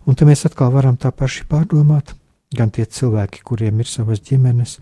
Un 0.06 0.18
te 0.18 0.26
mēs 0.28 0.44
atkal 0.48 0.72
varam 0.74 0.96
tā 1.00 1.10
paši 1.14 1.46
pārdomāt, 1.50 2.14
gan 2.54 2.70
tie 2.70 2.86
cilvēki, 2.86 3.42
kuriem 3.46 3.80
ir 3.82 3.90
savas 3.90 4.22
ģimenes, 4.24 4.78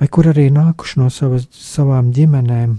vai 0.00 0.08
kur 0.12 0.28
arī 0.30 0.48
nākuši 0.54 1.00
no 1.00 1.08
savas, 1.12 1.48
savām 1.54 2.12
ģimenēm, 2.14 2.78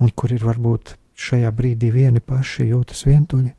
un 0.00 0.12
kur 0.16 0.32
ir 0.32 0.44
varbūt 0.46 0.94
šajā 1.20 1.50
brīdī 1.52 1.90
vieni 1.92 2.22
paši 2.24 2.70
jūtas 2.70 3.04
vientuļi. 3.08 3.50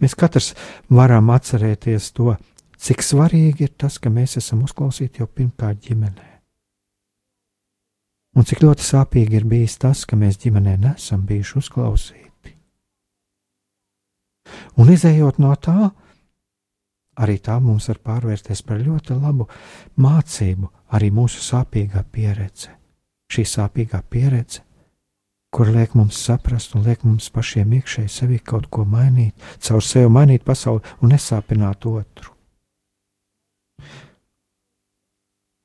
Mēs 0.00 0.16
katrs 0.18 0.54
varam 0.88 1.28
atcerēties 1.34 2.12
to, 2.16 2.34
cik 2.80 3.04
svarīgi 3.04 3.68
ir 3.68 3.74
tas, 3.76 3.98
ka 4.00 4.10
mēs 4.10 4.38
esam 4.40 4.64
uzklausīti 4.64 5.22
jau 5.22 5.28
pirmkārt 5.28 5.82
ģimenē. 5.84 6.28
Un 8.38 8.46
cik 8.46 8.62
ļoti 8.62 8.84
sāpīgi 8.86 9.40
ir 9.40 9.46
bijis 9.50 9.76
tas, 9.82 10.04
ka 10.06 10.16
mēs 10.16 10.38
ģimenē 10.44 10.76
nesam 10.80 11.24
bijuši 11.26 11.58
uzklausīti. 11.58 12.27
Un 14.78 14.92
izējot 14.92 15.40
no 15.42 15.54
tā, 15.56 15.90
arī 17.18 17.38
tā 17.42 17.58
mums 17.62 17.88
var 17.90 18.00
pārvērsties 18.04 18.62
par 18.66 18.80
ļoti 18.82 19.18
labu 19.18 19.48
mācību, 20.00 20.70
arī 20.94 21.10
mūsu 21.14 21.42
sāpīgā 21.44 22.04
pieredze. 22.12 22.72
Šī 23.28 23.44
sāpīgā 23.44 24.00
pieredze, 24.08 24.62
kur 25.52 25.68
liek 25.72 25.94
mums 25.98 26.16
saprast 26.24 26.74
un 26.76 26.86
liek 26.86 27.04
mums 27.04 27.28
pašiem 27.32 27.72
iekšēji 27.78 28.12
sevi 28.12 28.38
kaut 28.38 28.70
ko 28.72 28.86
mainīt, 28.88 29.34
caur 29.60 29.84
sevi 29.84 30.08
mainīt 30.12 30.44
pasauli 30.44 30.84
un 31.02 31.12
nesāpināt 31.12 31.84
otru. 31.88 32.34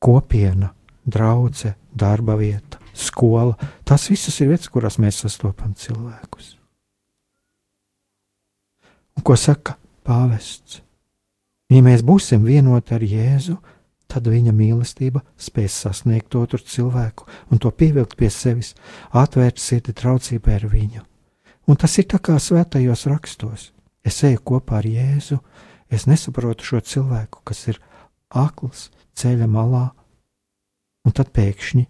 Kopiena 0.03 0.73
draudzene, 1.05 1.75
darba 1.95 2.36
vieta, 2.36 2.79
skola. 2.93 3.55
Tas 3.86 4.09
viss 4.09 4.41
ir 4.41 4.51
vietas, 4.53 4.71
kurās 4.71 4.99
mēs 4.99 5.23
sastopam 5.23 5.75
cilvēkus. 5.75 6.57
Un 9.18 9.26
ko 9.26 9.36
saka 9.38 9.78
pāvests? 10.05 10.82
Ja 11.72 11.82
mēs 11.86 12.03
būsim 12.05 12.43
vienoti 12.45 12.93
ar 12.93 13.03
Jēzu, 13.05 13.57
tad 14.07 14.28
viņa 14.30 14.53
mīlestība 14.53 15.24
spēs 15.39 15.80
sasniegt 15.86 16.36
otru 16.38 16.59
cilvēku 16.59 17.26
un 17.49 17.61
to 17.61 17.72
pievilkt 17.72 18.18
pie 18.20 18.30
sevis, 18.30 18.74
atvērt 19.09 19.61
sirdi 19.61 19.95
traucībai 19.97 20.59
ar 20.59 20.68
viņu. 20.70 21.01
Un 21.68 21.80
tas 21.80 21.95
ir 21.97 22.09
tā 22.11 22.20
kā 22.20 22.36
svētajos 22.38 23.07
rakstos. 23.09 23.72
Es 24.03 24.20
eju 24.28 24.41
kopā 24.43 24.82
ar 24.82 24.88
Jēzu, 24.88 25.39
es 25.89 26.05
nesaprotu 26.05 26.68
šo 26.68 26.82
cilvēku, 26.84 27.41
kas 27.47 27.68
ir 27.72 27.80
akls 28.30 28.89
ceļa 29.16 29.47
malā, 29.47 29.88
un 31.07 31.16
tad 31.16 31.32
pēkšņi 31.34 31.86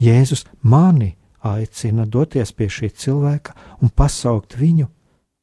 Jēzus 0.00 0.46
mani 0.62 1.16
aicina 1.44 2.06
doties 2.06 2.52
pie 2.56 2.70
šī 2.72 2.88
cilvēka 3.02 3.56
un 3.82 3.92
pasaukt 3.92 4.56
viņu, 4.56 4.86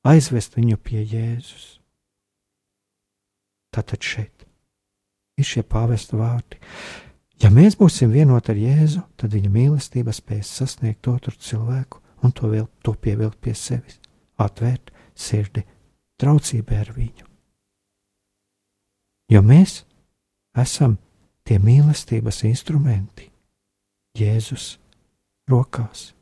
aizvest 0.07 0.57
viņu 0.57 0.79
pie 0.81 1.03
Jēzus. 1.03 1.77
Tātad 3.75 4.01
šeit 4.03 4.47
ir 5.37 5.45
šie 5.45 5.63
pāvesta 5.67 6.17
vārdi. 6.17 6.59
Ja 7.43 7.51
mēs 7.53 7.77
būsim 7.77 8.09
vienoti 8.09 8.53
ar 8.53 8.59
Jēzu, 8.61 9.03
tad 9.19 9.35
viņa 9.35 9.51
mīlestība 9.53 10.13
spēs 10.15 10.49
sasniegt 10.59 11.07
otru 11.11 11.35
cilvēku 11.37 12.01
un 12.25 12.33
to, 12.33 12.49
vēl, 12.49 12.65
to 12.81 12.95
pievilkt 12.97 13.37
pie 13.45 13.53
sevis, 13.53 13.99
atvērt 14.41 14.89
sirdi 15.13 15.61
traucībai 16.17 16.81
ar 16.81 16.91
viņu. 16.95 17.27
Jo 19.29 19.43
mēs 19.45 19.83
esam 20.57 20.97
tie 21.45 21.59
mīlestības 21.61 22.41
instrumenti 22.47 23.29
Jēzus 24.17 24.77
rokās. 25.51 26.16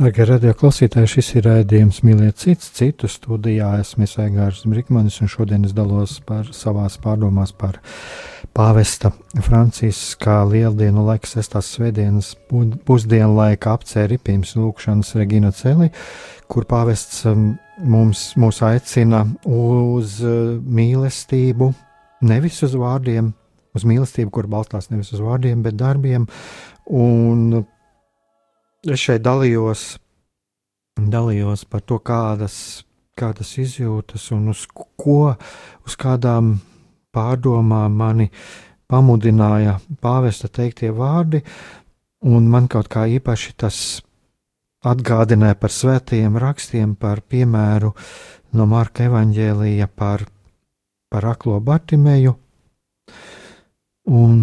Darbie 0.00 0.24
radio 0.24 0.54
klausītāji, 0.56 1.08
šis 1.12 1.26
ir 1.36 1.44
raidījums 1.44 1.98
Mīliet 2.08 2.38
cits, 2.40 2.70
citu 2.72 3.04
studijā. 3.04 3.66
Esmu 3.82 4.06
Aigārs 4.22 4.62
Brīkmanis 4.64 5.18
un 5.20 5.28
šodien 5.28 5.66
es 5.68 5.74
dalos 5.76 6.14
par 6.24 6.46
savās 6.56 6.94
pārdomās 7.02 7.50
par 7.52 7.76
pāvesta 8.56 9.10
Franciska 9.44 10.38
lieldienu 10.48 11.04
laika 11.04 11.28
sestās 11.28 11.68
svētdienas 11.74 12.30
pusdienu 12.48 13.34
laika 13.36 13.74
apcēri 13.76 14.16
pirms 14.24 14.54
lūkšanas 14.56 15.12
Regina 15.20 15.50
Celi, 15.52 15.90
kur 16.48 16.64
pāvests 16.70 17.26
um, 17.28 17.50
mums, 17.84 18.22
mūs 18.40 18.62
aicina 18.64 19.26
uz 19.44 20.14
uh, 20.24 20.54
mīlestību, 20.64 21.68
nevis 22.24 22.62
uz 22.64 22.78
vārdiem, 22.80 23.28
uz 23.76 23.84
mīlestību, 23.84 24.32
kur 24.32 24.48
balstās 24.48 24.88
nevis 24.94 25.12
uz 25.12 25.20
vārdiem, 25.28 25.60
bet 25.68 25.76
darbiem. 25.76 26.24
Un 26.88 27.66
es 28.88 29.02
šeit 29.02 29.24
dalījos, 29.24 29.98
dalījos 30.96 31.66
par 31.68 31.84
to, 31.84 31.98
kādas, 32.00 32.84
kādas 33.18 33.52
izjūtas 33.60 34.30
un 34.36 34.50
uz 34.54 34.64
ko, 34.72 35.34
uz 35.84 35.96
kādām 36.00 36.54
pārdomām 37.12 37.96
mani 37.96 38.30
pamudināja 38.90 39.78
pāvesta 40.02 40.48
teiktie 40.48 40.90
vārdi, 40.94 41.42
un 42.26 42.48
man 42.50 42.68
kaut 42.68 42.88
kā 42.90 43.06
īpaši 43.18 43.54
tas 43.60 44.00
atgādināja 44.86 45.58
par 45.60 45.72
svētajiem 45.74 46.38
rakstiem, 46.40 46.94
par 46.96 47.20
piemēru 47.20 47.92
no 48.56 48.66
Marka 48.66 49.04
evaņģēlīja 49.06 49.90
par, 49.94 50.24
par 51.12 51.26
aklo 51.34 51.60
Bartimeju, 51.60 52.34
un 54.10 54.38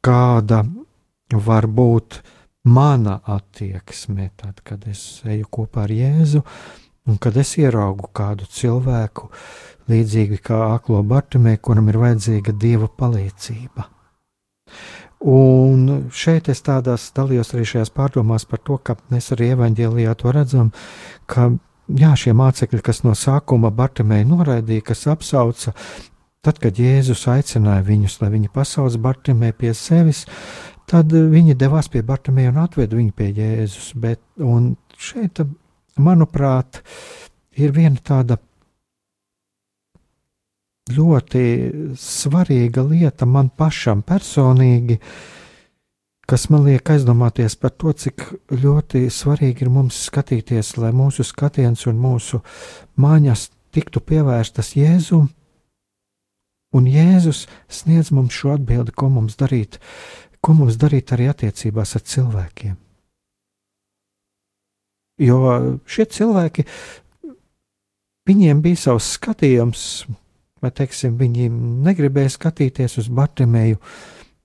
kāda 0.00 0.62
var 1.34 1.66
būt 1.66 2.22
mana 2.64 3.20
attieksme, 3.24 4.30
tad, 4.36 4.60
kad 4.64 4.84
es 4.90 5.22
eju 5.24 5.48
kopā 5.50 5.86
ar 5.86 5.94
Jēzu, 5.94 6.42
un 7.08 7.18
kad 7.18 7.36
es 7.40 7.54
ieraugu 7.58 8.10
kādu 8.14 8.48
cilvēku, 8.50 9.30
līdzīgi 9.90 10.40
kā 10.44 10.60
aklo 10.74 11.00
Bartimē, 11.02 11.56
kuram 11.58 11.88
ir 11.90 11.98
vajadzīga 12.00 12.54
dieva 12.60 12.90
palīdzība. 13.00 13.88
Un 15.30 15.88
šeit 16.16 16.48
es 16.48 16.62
tādās 16.64 17.10
dalījos 17.16 17.52
arī 17.52 17.66
šajās 17.68 17.90
pārdomās 17.92 18.46
par 18.48 18.62
to, 18.64 18.78
ka 18.78 18.96
mēs 19.12 19.32
arī 19.34 19.50
evaņģēlijā 19.56 20.14
to 20.20 20.32
redzam, 20.32 20.70
ka 21.28 21.50
jā, 21.88 22.14
šie 22.16 22.32
mācekļi, 22.36 22.80
kas 22.84 23.02
no 23.04 23.12
sākuma 23.18 23.72
Bartimē 23.74 24.22
noraidīja, 24.24 24.86
kas 24.92 25.04
apsauca, 25.12 25.74
tad, 26.40 26.60
kad 26.62 26.80
Jēzus 26.80 27.26
aicināja 27.28 27.84
viņus, 27.84 28.20
lai 28.22 28.30
viņi 28.36 28.52
pasauc 28.54 28.96
Bartimē 29.02 29.52
pie 29.52 29.74
sevis, 29.76 30.24
Tad 30.90 31.12
viņi 31.14 31.54
devās 31.54 31.86
pie 31.86 32.02
Bartamēja 32.02 32.50
un 32.50 32.62
atveda 32.64 32.96
viņu 32.98 33.12
pie 33.14 33.28
Jēzus. 33.30 33.92
Bet, 34.02 34.22
šeit, 34.98 35.38
manuprāt, 36.02 36.80
ir 37.54 37.74
viena 37.76 38.00
tāda 38.02 38.40
ļoti 40.90 41.42
svarīga 41.98 42.82
lieta 42.88 43.26
man 43.26 43.52
pašam 43.54 44.02
personīgi, 44.06 44.98
kas 46.26 46.48
man 46.50 46.66
liek 46.66 46.90
aizdomāties 46.90 47.54
par 47.60 47.74
to, 47.78 47.92
cik 47.92 48.24
ļoti 48.50 49.04
svarīgi 49.14 49.66
ir 49.66 49.70
mums 49.70 49.98
skatīties, 50.08 50.76
lai 50.82 50.90
mūsu 50.94 51.26
skatiens 51.26 51.86
un 51.90 52.00
mūsu 52.02 52.42
mājas 52.98 53.48
tiktu 53.74 54.02
pievērstas 54.02 54.74
Jēzum, 54.78 55.28
un 56.74 56.90
Jēzus 56.90 57.46
sniedz 57.70 58.10
mums 58.14 58.34
šo 58.34 58.56
atbildi, 58.56 58.94
ko 58.94 59.10
mums 59.10 59.38
darīt 59.38 59.78
ko 60.40 60.54
mums 60.56 60.78
darīt 60.80 61.12
arī 61.14 61.28
attiecībās 61.30 61.96
ar 61.96 62.06
cilvēkiem. 62.12 62.78
Jo 65.20 65.38
šie 65.84 66.06
cilvēki, 66.08 66.64
viņiem 68.28 68.62
bija 68.64 68.80
savs 68.86 69.10
skatījums, 69.18 69.84
vai 70.64 70.70
teiksim, 70.72 71.18
viņi 71.20 71.50
negribēja 71.84 72.32
skatīties 72.36 72.96
uz 73.02 73.10
Bartimēju, 73.12 73.80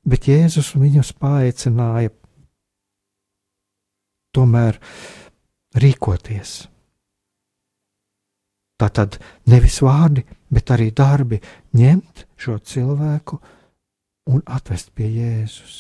bet 0.06 0.28
Jēzus 0.28 0.74
viņus 0.76 1.14
paaicināja 1.20 2.12
tomēr 4.36 4.80
rīkoties. 5.80 6.66
Tā 8.76 8.90
tad 8.92 9.16
nevis 9.48 9.80
vārdi, 9.84 10.26
bet 10.52 10.72
arī 10.76 10.90
darbi 10.92 11.40
ņemt 11.80 12.26
šo 12.36 12.58
cilvēku 12.60 13.40
un 14.30 14.42
atvest 14.46 14.92
pie 14.96 15.10
Jēzus. 15.14 15.76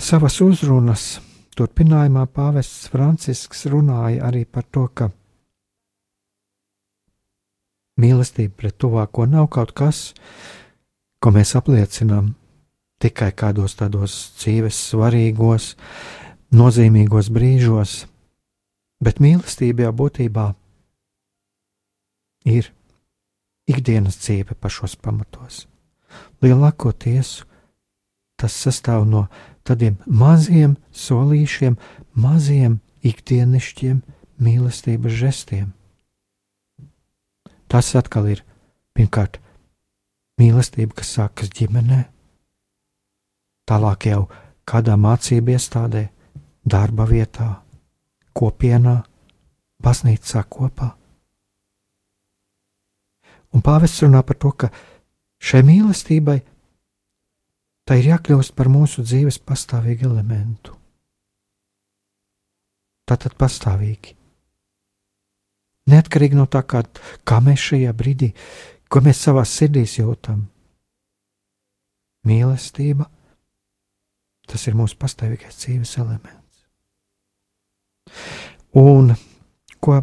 Savas 0.00 0.38
uzrunas 0.40 1.18
turpinājumā 1.56 2.24
pāvests 2.32 2.88
Francisks 2.88 3.66
runāja 3.68 4.24
arī 4.30 4.46
par 4.48 4.64
to, 4.72 4.86
ka 4.88 5.10
mīlestība 8.00 8.56
pret 8.62 8.78
tuvāko 8.80 9.26
nav 9.28 9.50
kaut 9.52 9.74
kas, 9.76 10.14
ko 11.20 11.34
mēs 11.36 11.52
apliecinām 11.58 12.32
tikai 13.00 13.30
kādos 13.36 13.76
tādos 13.76 14.16
dzīves 14.40 14.80
svarīgos, 14.90 15.74
nozīmīgos 16.56 17.28
brīžos, 17.32 18.04
bet 19.04 19.20
mīlestība 19.20 19.88
jau 19.88 19.94
būtībā 20.00 20.46
ir 22.48 22.72
ikdienas 23.70 24.18
dzīve 24.20 24.56
pašos 24.58 24.96
pamatos. 25.00 25.64
Lielākoties 26.42 27.40
tas 28.40 28.56
sastāv 28.56 29.04
no 29.08 29.26
tādiem 29.68 29.98
maziem 30.06 30.76
solīšiem, 30.96 31.76
maziem 32.16 32.78
ikdienišķiem 33.06 34.00
mīlestības 34.40 35.18
žestiem. 35.20 35.72
Tas 37.70 37.92
atkal 37.94 38.30
ir 38.32 38.44
pirmkārt 38.96 39.38
mīlestība, 40.40 40.96
kas 40.96 41.12
sākas 41.18 41.52
ģimenē, 41.54 42.00
tālāk 43.68 44.08
jau 44.10 44.24
kādā 44.66 44.96
mācību 44.98 45.54
iestādē, 45.54 46.08
darba 46.64 47.06
vietā, 47.06 47.60
kopienā, 48.34 48.96
baznīcā 49.84 50.42
kopā. 50.48 50.94
Un 53.54 53.64
pāvests 53.66 54.04
runā 54.04 54.22
par 54.26 54.38
to, 54.38 54.52
ka 54.54 54.70
šai 55.42 55.62
mīlestībai 55.66 56.38
tā 57.88 57.98
ir 57.98 58.12
jākļūst 58.12 58.54
par 58.54 58.70
mūsu 58.70 59.02
dzīves 59.02 59.40
pastāvīgu 59.42 60.06
elementu. 60.06 60.76
Tātad 63.10 63.34
pastāvīgi. 63.34 64.14
Neatkarīgi 65.90 66.38
no 66.38 66.46
tā, 66.46 66.62
kā, 66.62 66.84
kā 67.26 67.40
mēs 67.42 67.64
šajā 67.72 67.92
brīdī, 67.96 68.30
ko 68.86 69.02
mēs 69.02 69.24
savā 69.26 69.42
sirdīs 69.48 69.96
jūtam. 69.98 70.44
Mīlestība, 72.28 73.08
tas 74.46 74.66
ir 74.68 74.76
mūsu 74.78 74.98
pastāvīgais 75.00 75.58
dzīves 75.58 75.96
elements. 75.98 76.66
Un 78.78 79.14
ko, 79.82 80.02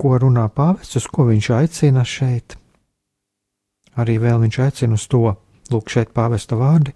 ko 0.00 0.16
runā 0.24 0.48
pāvests, 0.50 0.98
uz 0.98 1.06
ko 1.06 1.28
viņš 1.28 1.52
aicina 1.60 2.02
šeit? 2.02 2.56
Arī 4.00 4.16
vēl 4.22 4.40
viņš 4.44 4.58
aicina 4.64 4.96
uz 4.96 5.06
to, 5.10 5.34
lūk, 5.70 5.90
šeit 5.92 6.14
pāvesta 6.16 6.58
vārdi. 6.58 6.94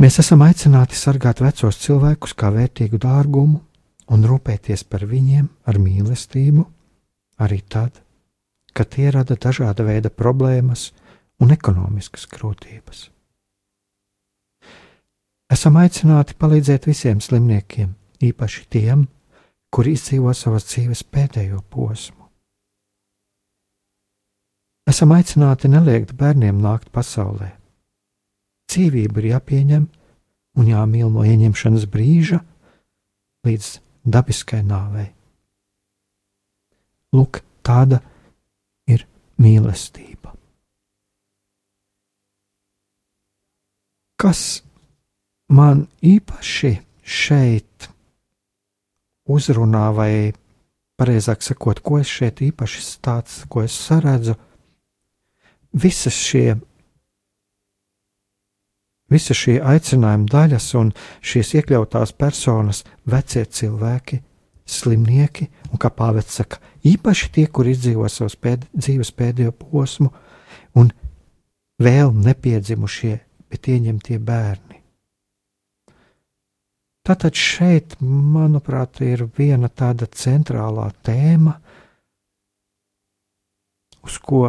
Mēs 0.00 0.18
esam 0.22 0.42
aicināti 0.42 0.98
sargāt 0.98 1.42
vecos 1.44 1.78
cilvēkus 1.84 2.34
kā 2.34 2.50
vērtīgu 2.54 2.98
dārgumu 3.02 3.60
un 4.10 4.26
rūpēties 4.28 4.84
par 4.90 5.04
viņiem 5.08 5.46
ar 5.70 5.78
mīlestību, 5.80 6.64
arī 7.44 7.60
tad, 7.70 8.00
kad 8.74 8.90
tie 8.90 9.10
rada 9.14 9.36
dažāda 9.38 9.86
veida 9.86 10.10
problēmas 10.10 10.90
un 11.40 11.54
ekonomiskas 11.54 12.26
grūtības. 12.30 13.08
Esam 15.54 15.76
aicināti 15.78 16.34
palīdzēt 16.40 16.88
visiem 16.88 17.20
slimniekiem, 17.22 17.94
īpaši 18.24 18.66
tiem, 18.72 19.06
kuri 19.70 19.94
izdzīvo 19.94 20.32
savas 20.34 20.66
dzīves 20.70 21.04
pēdējo 21.06 21.60
posmu. 21.70 22.23
Esam 24.84 25.14
aicināti 25.16 25.70
neliegt 25.72 26.12
bērniem 26.18 26.58
nākt 26.60 26.90
pasaulē. 26.92 27.54
Dzīvība 28.68 29.22
ir 29.22 29.30
jāpieņem 29.32 29.86
un 30.60 30.68
jāmīl 30.68 31.08
no 31.12 31.24
ieņemšanas 31.24 31.86
brīža 31.90 32.40
līdz 33.48 33.70
dabiskai 34.04 34.60
nāvei. 34.66 35.08
Lūk, 37.14 37.40
tāda 37.64 38.00
ir 38.90 39.06
mīlestība. 39.40 40.34
Kas 44.20 44.62
man 45.48 45.86
īpaši 46.04 46.76
šeit 47.04 47.88
uzrunā, 49.28 49.88
vai 49.96 50.32
precīzāk 51.00 51.44
sakot, 51.44 51.80
ko 51.84 52.00
es 52.00 52.10
šeit 52.10 52.40
īpaši 52.44 52.84
tāds, 53.04 53.42
ko 53.50 53.64
es 53.64 53.76
saredzu, 53.76 54.36
visas 55.74 56.14
šie, 56.14 56.54
visas 59.10 59.38
šie 59.38 59.58
aicinājuma 59.60 60.30
daļas 60.30 60.68
un 60.80 60.92
šīs 61.24 61.54
iekļautās 61.60 62.14
personas, 62.18 62.84
vecie 63.04 63.44
cilvēki, 63.44 64.20
slimnieki, 64.64 65.48
un 65.72 65.80
kā 65.82 65.90
pāvests 65.92 66.40
saka, 66.40 66.60
īpaši 66.86 67.32
tie, 67.34 67.46
kur 67.46 67.68
izdzīvo 67.68 68.08
savus 68.08 68.38
pēd, 68.40 68.68
dzīves 68.72 69.12
pēdējo 69.18 69.52
posmu, 69.58 70.12
un 70.78 70.92
vēl 71.82 72.14
nepiedzimušie, 72.24 73.18
bet 73.50 73.68
ieņemtie 73.68 74.18
bērni. 74.22 74.80
Tātad 77.04 77.36
šeit, 77.36 77.98
manuprāt, 78.00 79.02
ir 79.04 79.26
viena 79.36 79.68
tāda 79.68 80.06
centrālā 80.08 80.86
tēma, 81.04 81.58
uz 84.04 84.16
ko 84.24 84.46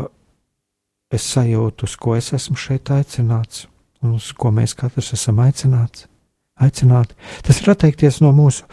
es 1.15 1.25
sajūtu, 1.33 1.87
uz 1.87 1.95
ko 1.99 2.15
es 2.17 2.31
esmu 2.35 2.57
šeit 2.59 2.91
aicināts, 2.93 3.65
un 4.03 4.17
uz 4.19 4.31
ko 4.37 4.51
mēs 4.53 4.75
katrs 4.77 5.13
esam 5.17 5.41
aicināts. 5.43 6.07
aicināti. 6.55 7.15
Tas 7.43 7.59
ir 7.61 7.69
atteikties 7.73 8.21
no 8.23 8.31
mūsu 8.31 8.63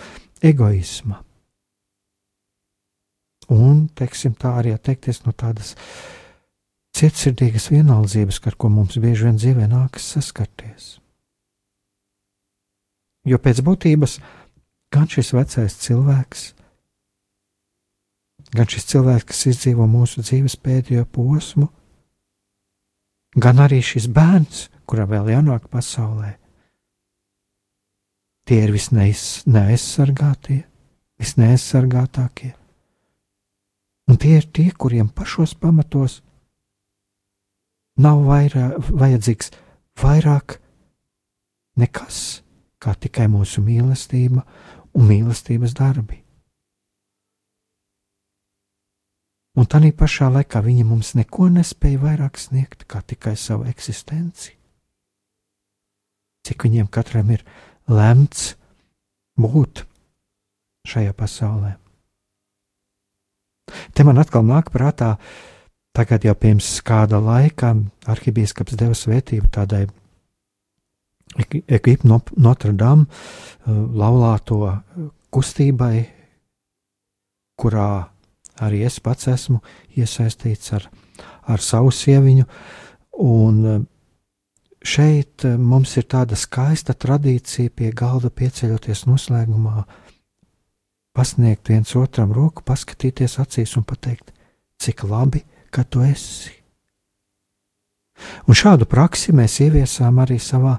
egoisma. 0.42 1.22
Un, 3.50 3.88
teiksim, 3.98 4.36
tā 4.38 4.54
arī 4.60 4.72
atteikties 4.74 5.24
no 5.26 5.32
tādas 5.34 5.74
cietsirdīgas 6.96 7.70
vienaldzības, 7.72 8.38
ar 8.46 8.56
ko 8.56 8.70
mums 8.70 8.98
bieži 9.02 9.26
vien 9.26 9.40
dzīvē 9.40 9.66
nākas 9.70 10.06
saskarties. 10.14 10.98
Jo 13.26 13.38
pēc 13.38 13.62
būtības 13.66 14.18
gan 14.92 15.08
šis 15.10 15.32
vecais 15.34 15.76
cilvēks, 15.84 16.46
gan 18.52 18.68
šis 18.68 18.88
cilvēks, 18.92 19.28
kas 19.30 19.46
izdzīvo 19.52 19.86
mūsu 19.90 20.24
dzīves 20.24 20.58
pēdējo 20.62 21.06
posmu, 21.10 21.68
gan 23.36 23.58
arī 23.62 23.80
šis 23.84 24.08
bērns, 24.12 24.68
kuram 24.86 25.08
vēl 25.12 25.30
jānāk 25.32 25.68
pasaulē. 25.72 26.38
Tie 28.48 28.58
ir 28.64 28.72
visneaizsargātie, 28.74 30.64
visneaizsargātākie. 31.22 32.52
Un 34.10 34.18
tie 34.18 34.36
ir 34.40 34.46
tie, 34.50 34.70
kuriem 34.74 35.08
pašos 35.08 35.54
pamatos 35.54 36.22
nav 38.02 38.24
vairāk, 38.26 38.90
vajadzīgs 38.90 39.52
vairāk 40.02 40.58
nekas, 41.78 42.42
kā 42.82 42.94
tikai 42.98 43.28
mūsu 43.30 43.62
mīlestība 43.64 44.42
un 44.92 45.06
mīlestības 45.08 45.72
darbi. 45.78 46.21
Un 49.56 49.68
tā 49.68 49.80
pašā 49.92 50.30
laikā 50.32 50.62
viņi 50.64 50.84
mums 50.88 51.14
neko 51.14 51.48
nespēja 51.52 52.00
vairāk 52.00 52.38
sniegt 52.38 52.86
kā 52.88 53.02
tikai 53.02 53.36
savu 53.36 53.68
eksistenci. 53.68 54.56
Cik 56.46 56.64
viņiem 56.64 56.88
katram 56.90 57.30
ir 57.30 57.44
lemts 57.88 58.56
būt 59.38 59.84
šajā 60.88 61.12
pasaulē. 61.14 61.76
Te 63.94 64.04
man 64.04 64.18
atkal 64.18 64.42
nāk 64.44 64.72
prātā, 64.74 65.16
tagad 65.94 66.24
jau 66.24 66.34
pirms 66.34 66.80
kāda 66.84 67.20
laika 67.22 67.76
arhibīskaps 68.10 68.76
deva 68.76 68.96
svētību 68.96 69.48
tādai 69.52 69.86
ekipu 71.68 72.08
no 72.08 72.20
Notre 72.36 72.72
Dame 72.72 73.06
uh, 73.06 73.84
laulāto 73.96 74.58
kustībai, 75.32 76.04
kurā 77.56 78.11
arī 78.60 78.82
es 78.86 78.98
pats 79.00 79.28
esmu 79.30 79.60
iesaistīts 79.96 80.72
ar, 80.76 80.88
ar 81.48 81.62
savu 81.62 81.92
sieviņu. 81.94 82.46
Un 83.22 83.58
eh, 83.66 83.80
šeit 84.82 85.46
eh, 85.48 85.56
mums 85.56 85.96
ir 85.96 86.08
tāda 86.10 86.38
skaista 86.38 86.94
tradīcija 86.94 87.70
pie 87.70 87.92
galda 87.96 88.30
pieceļoties 88.30 89.06
noslēgumā, 89.08 89.84
pasniegt 91.16 91.68
viens 91.68 91.94
otram 91.96 92.32
roku, 92.32 92.64
paskatīties 92.64 93.38
acīs 93.42 93.76
un 93.76 93.86
pateikt: 93.88 94.32
cik 94.80 95.04
labi, 95.08 95.44
ka 95.70 95.84
tu 95.84 96.02
esi. 96.04 96.52
Un 98.46 98.54
šādu 98.54 98.86
praksi 98.86 99.32
mēs 99.34 99.58
ieviesām 99.64 100.20
arī 100.22 100.38
savā 100.38 100.76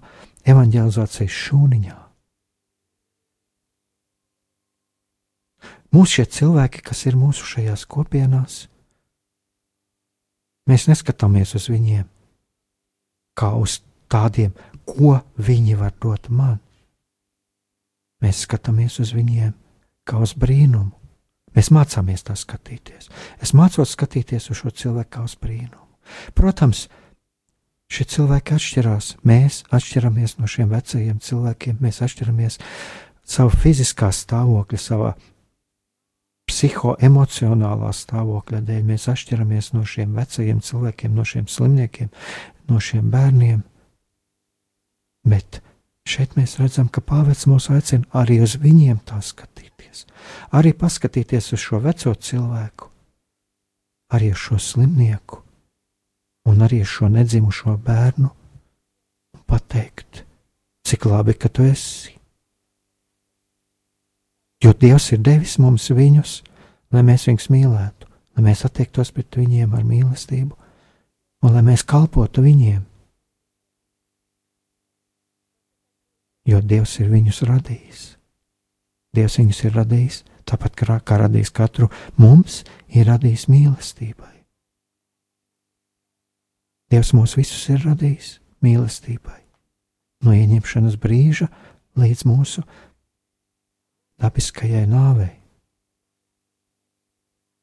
evanģelizācijas 0.48 1.42
šūniņā. 1.48 2.03
Mūsu 5.94 6.20
šie 6.20 6.26
cilvēki, 6.40 6.82
kas 6.86 7.06
ir 7.06 7.18
mūsu 7.20 7.46
šajās 7.46 7.86
kopienās, 7.86 8.64
mēs 10.70 10.88
neskatāmies 10.90 11.54
uz 11.60 11.70
viņiem 11.70 12.08
kā 13.38 13.52
uz 13.58 13.82
tādiem, 14.10 14.54
ko 14.86 15.20
viņi 15.38 15.78
var 15.80 15.94
dot 16.02 16.30
man. 16.30 16.60
Mēs 18.24 18.46
skatāmies 18.48 19.00
uz 19.04 19.14
viņiem 19.16 19.54
kā 20.08 20.20
uz 20.24 20.36
brīnumu. 20.40 20.94
Mēs 21.54 21.70
mācāmies 21.70 22.26
tā 22.26 22.34
skatīties. 22.40 23.12
Es 23.42 23.54
mācos 23.54 23.94
skatīties 23.94 24.50
uz 24.50 24.64
šo 24.64 24.72
cilvēku 24.74 25.12
kā 25.18 25.26
uz 25.28 25.36
brīnumu. 25.38 25.86
Protams, 26.34 26.88
šie 27.94 28.08
cilvēki 28.10 28.56
atšķirās. 28.58 29.12
Mēs 29.28 29.62
atšķiramies 29.70 30.40
no 30.40 30.50
šiem 30.50 30.72
vecajiem 30.74 31.20
cilvēkiem, 31.22 31.78
mēs 31.84 32.02
atšķiramies 32.06 32.58
savā 33.36 33.54
fiziskā 33.54 34.10
stāvokļa, 34.16 34.82
savā 34.82 35.14
psihoemocionālā 36.54 37.90
stāvokļa 37.98 38.62
dēļ. 38.68 38.82
Mēs 38.92 39.10
atšķiramies 39.12 39.74
no 39.74 39.84
šiem 39.90 40.14
vecajiem 40.18 40.62
cilvēkiem, 40.64 41.14
no 41.18 41.26
šiem 41.28 41.50
slimniekiem, 41.50 42.12
no 42.70 42.82
šiem 42.84 43.10
bērniem. 43.14 43.64
Bet 45.28 45.62
šeit 46.10 46.36
mēs 46.38 46.58
redzam, 46.62 46.90
ka 46.92 47.02
pāvests 47.02 47.48
mūs 47.50 47.70
aicina 47.74 48.06
arī 48.20 48.42
uz 48.44 48.58
viņiem 48.62 49.02
tā 49.08 49.22
skatīties, 49.24 50.06
arī 50.56 50.74
paskatīties 50.78 51.54
uz 51.56 51.64
šo 51.64 51.80
veco 51.84 52.14
cilvēku, 52.14 52.90
arī 54.14 54.34
uz 54.36 54.44
šo 54.44 54.60
slimnieku 54.62 55.40
un 56.52 56.66
arī 56.66 56.84
uz 56.84 56.92
šo 56.92 57.08
nedzimušo 57.12 57.78
bērnu 57.86 58.30
un 58.30 59.46
pateikt, 59.48 60.26
cik 60.84 61.08
labi, 61.08 61.38
ka 61.40 61.50
tu 61.50 61.66
esi. 61.66 62.13
Jo 64.64 64.72
Dievs 64.72 65.10
ir 65.12 65.20
devis 65.20 65.58
mums 65.60 65.90
viņus, 65.92 66.38
lai 66.96 67.04
mēs 67.04 67.28
viņus 67.28 67.50
mīlētu, 67.52 68.08
lai 68.38 68.44
mēs 68.46 68.64
attiektos 68.64 69.12
pret 69.12 69.36
viņiem 69.36 69.74
ar 69.76 69.84
mīlestību 69.84 70.56
un 71.44 71.52
lai 71.52 71.64
mēs 71.68 71.84
kalpotu 71.84 72.46
viņiem. 72.46 72.82
Jo 76.48 76.60
Dievs 76.64 76.96
ir 77.00 77.12
viņus 77.12 77.42
radījis. 77.48 78.04
Dievs 79.16 79.38
viņus 79.40 79.60
ir 79.68 79.76
radījis, 79.78 80.22
tāpat 80.48 80.76
kā, 80.80 80.96
kā 81.04 81.20
radījis 81.22 81.52
katru 81.56 81.90
mums, 82.20 82.64
ir 82.88 83.08
radījis 83.12 83.50
mīlestībai. 83.52 84.32
Dievs 86.92 87.14
mūs 87.16 87.36
visus 87.40 87.64
ir 87.74 87.84
radījis 87.84 88.38
mīlestībai, 88.64 89.40
no 90.24 90.36
ieņemšanas 90.36 90.98
brīža 91.02 91.48
līdz 92.00 92.26
mūsu 92.30 92.64
dabiskajai 94.24 94.86
nāvei. 94.90 95.34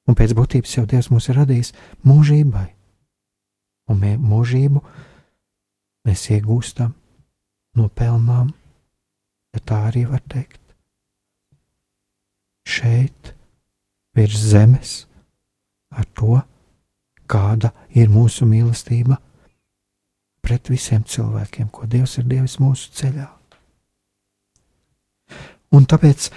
Un 0.09 0.17
pēc 0.19 0.35
būtības 0.37 0.77
jau 0.77 0.87
Dievs 0.91 1.11
mūs 1.13 1.31
ir 1.31 1.39
radījis 1.39 1.73
mūžībai 2.07 2.67
un 3.91 4.01
mē, 4.01 4.15
mūžību 4.19 4.83
mēs 6.07 6.25
iegūstam 6.35 6.95
no 7.79 7.89
pelnām, 7.95 8.51
ja 9.55 9.63
tā 9.67 9.85
arī 9.91 10.07
var 10.11 10.23
teikt. 10.31 10.61
Šeit, 12.67 13.35
virs 14.15 14.43
zemes, 14.53 14.95
ar 15.91 16.07
to, 16.15 16.41
kāda 17.31 17.73
ir 17.95 18.11
mūsu 18.11 18.47
mīlestība 18.47 19.19
pret 20.43 20.71
visiem 20.71 21.05
cilvēkiem, 21.07 21.71
ko 21.71 21.87
Dievs 21.91 22.19
ir 22.19 22.27
devis 22.31 22.59
mūsu 22.63 22.91
ceļā. 22.99 23.40
Un 25.77 25.87
tāpēc 25.87 26.31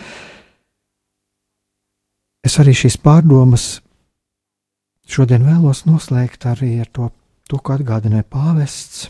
es 2.46 2.60
arī 2.62 2.76
šīs 2.78 3.00
pārdomas 3.02 3.68
šodien 5.10 5.46
vēlos 5.48 5.86
noslēgt 5.90 6.46
arī 6.50 6.76
ar 6.84 6.90
to 6.94 7.10
to, 7.50 7.60
ko 7.60 7.76
atgādināja 7.76 8.26
pāvests. 8.30 9.08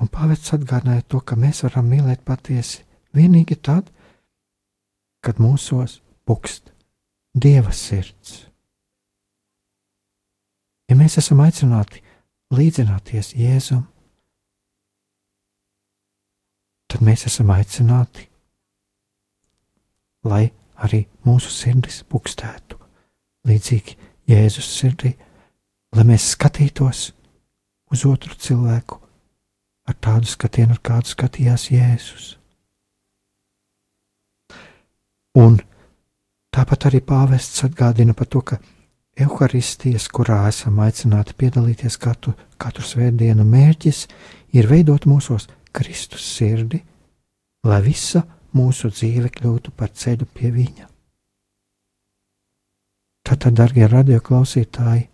Un 0.00 0.10
pāvests 0.10 0.54
atgādināja 0.56 1.06
to, 1.08 1.20
ka 1.20 1.36
mēs 1.38 1.62
varam 1.66 1.88
mīlēt 1.90 2.24
patiesi 2.26 2.82
vienīgi 3.14 3.56
tad, 3.62 3.88
kad 5.24 5.40
mūsos 5.40 6.00
pukst 6.26 6.72
dieva 7.34 7.72
sirds. 7.72 8.44
Ja 10.90 10.98
mēs 10.98 11.16
esam 11.20 11.40
aicināti 11.40 12.02
līdzināties 12.54 13.32
Jēzum, 13.38 13.86
tad 16.92 17.04
mēs 17.06 17.24
esam 17.30 17.50
aicināti, 17.54 18.28
lai 20.24 20.48
arī 20.84 21.04
mūsu 21.26 21.52
sirdis 21.52 22.02
pukstētu 22.08 22.80
līdzīgi 23.48 23.96
Jēzus 24.28 24.68
sirdī 24.78 25.14
lai 25.94 26.04
mēs 26.08 26.32
skatītos 26.34 27.10
uz 27.94 28.04
otru 28.08 28.34
cilvēku 28.34 28.98
ar 29.88 29.96
tādu 30.02 30.28
skatienu, 30.28 30.74
ar 30.74 30.82
kādu 30.82 31.12
skatījās 31.12 31.68
Jēzus. 31.70 32.28
Un 35.38 35.58
tāpat 36.54 36.88
arī 36.88 37.02
pāvests 37.04 37.64
atgādina 37.66 38.14
par 38.14 38.30
to, 38.30 38.40
ka 38.40 38.58
evaharistijas, 39.18 40.08
kurā 40.10 40.44
esam 40.48 40.80
aicināti 40.82 41.36
piedalīties 41.38 41.98
katru, 42.02 42.34
katru 42.58 42.86
svētdienu, 42.86 43.46
mērķis 43.46 44.06
ir 44.54 44.70
veidot 44.70 45.06
mūsos 45.10 45.48
Kristus 45.74 46.26
sirdi, 46.36 46.80
lai 47.66 47.80
visa 47.82 48.22
mūsu 48.54 48.90
dzīve 48.94 49.30
kļūtu 49.34 49.72
par 49.76 49.90
ceļu 49.90 50.28
pie 50.34 50.52
Viņa. 50.54 50.88
Tātad, 53.24 53.56
darbie 53.56 53.88
radioklausītāji, 53.88 55.08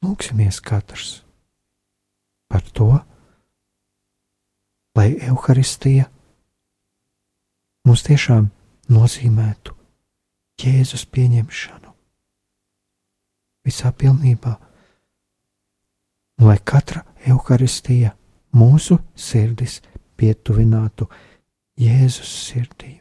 Lūksimies 0.00 0.62
katrs 0.64 1.18
par 2.48 2.62
to, 2.72 2.88
lai 4.96 5.10
evaharistija 5.20 6.06
mums 7.84 8.06
tiešām 8.06 8.46
nozīmētu 8.88 9.76
Jēzus 10.60 11.04
pieņemšanu 11.04 11.92
visā 13.68 13.92
pilnībā, 13.92 14.54
un 16.40 16.48
lai 16.48 16.56
katra 16.64 17.04
evaharistija 17.20 18.14
mūsu 18.56 18.96
sirdis 19.12 19.82
pietuvinātu 20.20 21.08
Jēzus 21.80 22.32
sirdī, 22.46 22.96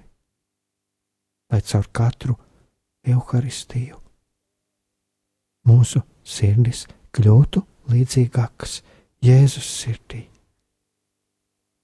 lai 1.52 1.62
caur 1.68 1.90
katru 1.92 2.38
evaharistiju 3.04 4.00
mūsu 5.70 6.02
sirdis 6.24 6.86
kļūtu 7.16 7.64
līdzīgākas 7.92 8.80
Jēzus 9.26 9.70
sirdī. 9.82 10.24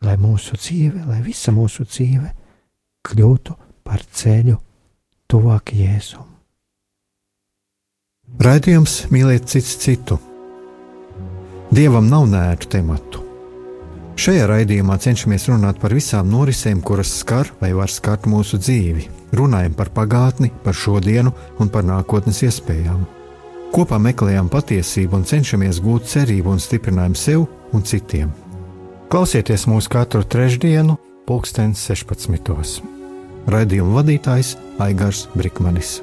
Lai 0.06 0.16
mūsu 0.22 0.58
dzīve, 0.60 1.06
lai 1.08 1.22
visa 1.26 1.54
mūsu 1.56 1.86
dzīve 1.88 2.30
kļūtu 3.06 3.58
par 3.86 4.04
ceļu 4.06 4.56
tuvāk 5.32 5.74
Jēzum. 5.76 6.32
Raidījums 8.42 9.06
mīlēt 9.14 9.50
cits 9.50 9.78
citu. 9.82 10.20
Dievam 11.76 12.10
nav 12.10 12.28
nērtu 12.30 12.72
tematu. 12.78 13.25
Šajā 14.16 14.46
raidījumā 14.48 14.96
cenšamies 15.04 15.50
runāt 15.52 15.82
par 15.82 15.92
visām 15.92 16.30
norisēm, 16.32 16.80
kuras 16.80 17.12
skar 17.20 17.50
vai 17.60 17.74
var 17.76 17.92
skart 17.92 18.30
mūsu 18.32 18.56
dzīvi. 18.62 19.10
Runājam 19.36 19.76
par 19.76 19.92
pagātni, 19.92 20.54
par 20.64 20.78
šodienu 20.78 21.34
un 21.60 21.72
par 21.72 21.84
nākotnes 21.84 22.40
iespējām. 22.48 23.04
Kopā 23.76 24.00
meklējam 24.00 24.48
patiesību 24.48 25.20
un 25.20 25.28
cenšamies 25.28 25.84
gūt 25.84 26.08
cerību 26.14 26.56
un 26.56 26.64
stiprinājumu 26.64 27.20
sev 27.20 27.46
un 27.76 27.84
citiem. 27.84 28.32
Klausieties 29.12 29.68
mūsu 29.68 29.92
katru 29.92 30.24
trešdienu, 30.24 30.96
pulksten 31.28 31.76
16. 31.76 32.82
Raidījuma 33.52 34.00
vadītājs 34.00 34.56
Aigars 34.80 35.28
Brikmanis. 35.36 36.00